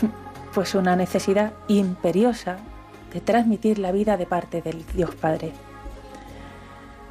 [0.54, 2.58] Pues una necesidad imperiosa
[3.12, 5.50] de transmitir la vida de parte del Dios Padre.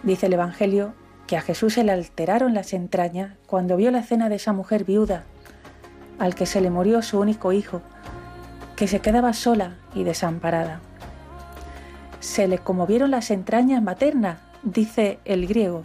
[0.01, 0.93] Dice el Evangelio
[1.27, 4.85] que a Jesús se le alteraron las entrañas cuando vio la escena de esa mujer
[4.85, 5.23] viuda,
[6.19, 7.81] al que se le murió su único hijo,
[8.77, 10.79] que se quedaba sola y desamparada.
[12.21, 15.83] Se le conmovieron las entrañas maternas, dice el griego,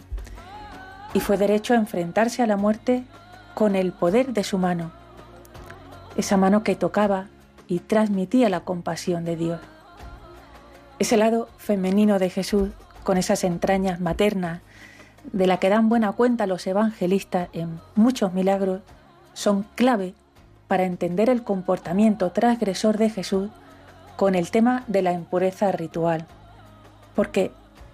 [1.13, 3.03] y fue derecho a enfrentarse a la muerte
[3.53, 4.91] con el poder de su mano,
[6.15, 7.27] esa mano que tocaba
[7.67, 9.59] y transmitía la compasión de Dios.
[10.97, 12.69] Ese lado femenino de Jesús,
[13.03, 14.61] con esas entrañas maternas,
[15.31, 18.81] de la que dan buena cuenta los evangelistas en muchos milagros,
[19.33, 20.13] son clave
[20.67, 23.49] para entender el comportamiento transgresor de Jesús
[24.17, 26.25] con el tema de la impureza ritual,
[27.15, 27.51] porque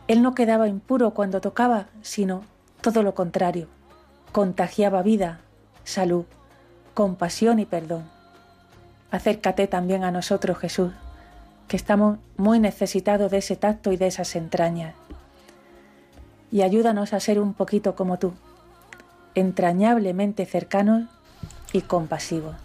[0.08, 2.44] él no quedaba impuro cuando tocaba, sino
[2.82, 3.68] todo lo contrario,
[4.32, 5.40] contagiaba vida,
[5.84, 6.26] salud,
[6.94, 8.04] compasión y perdón.
[9.10, 10.92] Acércate también a nosotros, Jesús,
[11.68, 14.94] que estamos muy necesitados de ese tacto y de esas entrañas.
[16.52, 18.34] Y ayúdanos a ser un poquito como tú,
[19.34, 21.10] entrañablemente cercanos
[21.74, 22.65] y compasivos.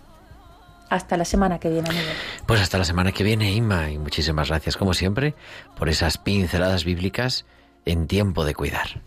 [0.91, 2.05] Hasta la semana que viene, amigo.
[2.47, 5.35] Pues hasta la semana que viene, Inma, y muchísimas gracias, como siempre,
[5.77, 7.47] por esas pinceladas bíblicas
[7.87, 9.01] en tiempo de cuidar.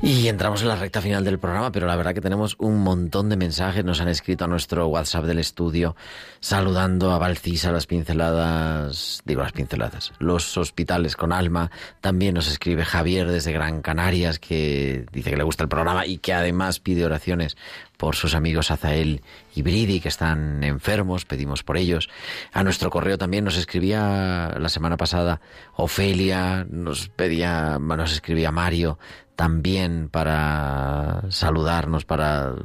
[0.00, 3.28] Y entramos en la recta final del programa, pero la verdad que tenemos un montón
[3.28, 3.84] de mensajes.
[3.84, 5.96] Nos han escrito a nuestro WhatsApp del estudio
[6.38, 11.72] saludando a Valcisa las pinceladas, digo las pinceladas, los hospitales con alma.
[12.00, 16.18] También nos escribe Javier desde Gran Canarias que dice que le gusta el programa y
[16.18, 17.56] que además pide oraciones
[17.96, 19.22] por sus amigos Azael
[19.56, 22.08] y Bridi que están enfermos, pedimos por ellos.
[22.52, 25.40] A nuestro correo también nos escribía la semana pasada
[25.74, 29.00] Ofelia, nos pedía, nos escribía Mario
[29.38, 32.56] también para saludarnos, para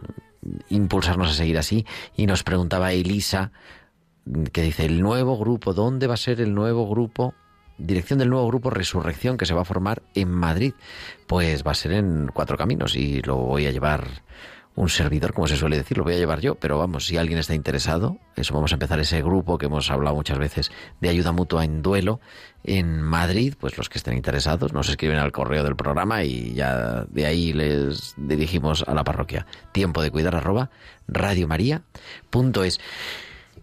[0.70, 1.86] impulsarnos a seguir así
[2.18, 3.52] y nos preguntaba Elisa
[4.52, 7.36] que dice el nuevo grupo, ¿dónde va a ser el nuevo grupo?
[7.78, 10.74] Dirección del nuevo grupo Resurrección que se va a formar en Madrid.
[11.28, 14.08] Pues va a ser en Cuatro Caminos y lo voy a llevar
[14.76, 17.38] un servidor, como se suele decir, lo voy a llevar yo, pero vamos, si alguien
[17.38, 21.32] está interesado, eso vamos a empezar ese grupo que hemos hablado muchas veces de ayuda
[21.32, 22.20] mutua en duelo
[22.64, 27.06] en Madrid, pues los que estén interesados nos escriben al correo del programa y ya
[27.10, 29.46] de ahí les dirigimos a la parroquia.
[29.72, 30.72] Tiempo de cuidar arroba
[31.08, 32.80] radiomaria.es.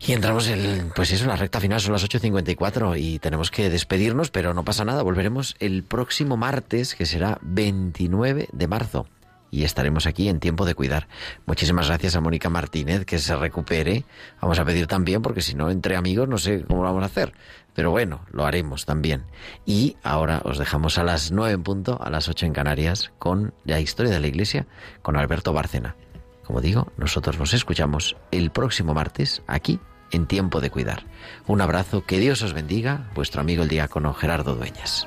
[0.03, 4.31] Y entramos en, pues eso, la recta final, son las 8.54 y tenemos que despedirnos,
[4.31, 9.07] pero no pasa nada, volveremos el próximo martes, que será 29 de marzo
[9.51, 11.09] y estaremos aquí en tiempo de cuidar.
[11.47, 14.05] Muchísimas gracias a Mónica Martínez, que se recupere.
[14.41, 17.07] Vamos a pedir también, porque si no, entre amigos, no sé cómo lo vamos a
[17.07, 17.33] hacer.
[17.75, 19.25] Pero bueno, lo haremos también.
[19.65, 23.55] Y ahora os dejamos a las nueve en punto, a las ocho en Canarias, con
[23.65, 24.67] la historia de la Iglesia,
[25.03, 25.97] con Alberto Bárcena.
[26.45, 29.79] Como digo, nosotros nos escuchamos el próximo martes aquí
[30.11, 31.05] en tiempo de cuidar.
[31.47, 35.07] Un abrazo, que Dios os bendiga, vuestro amigo el diácono Gerardo Dueñas.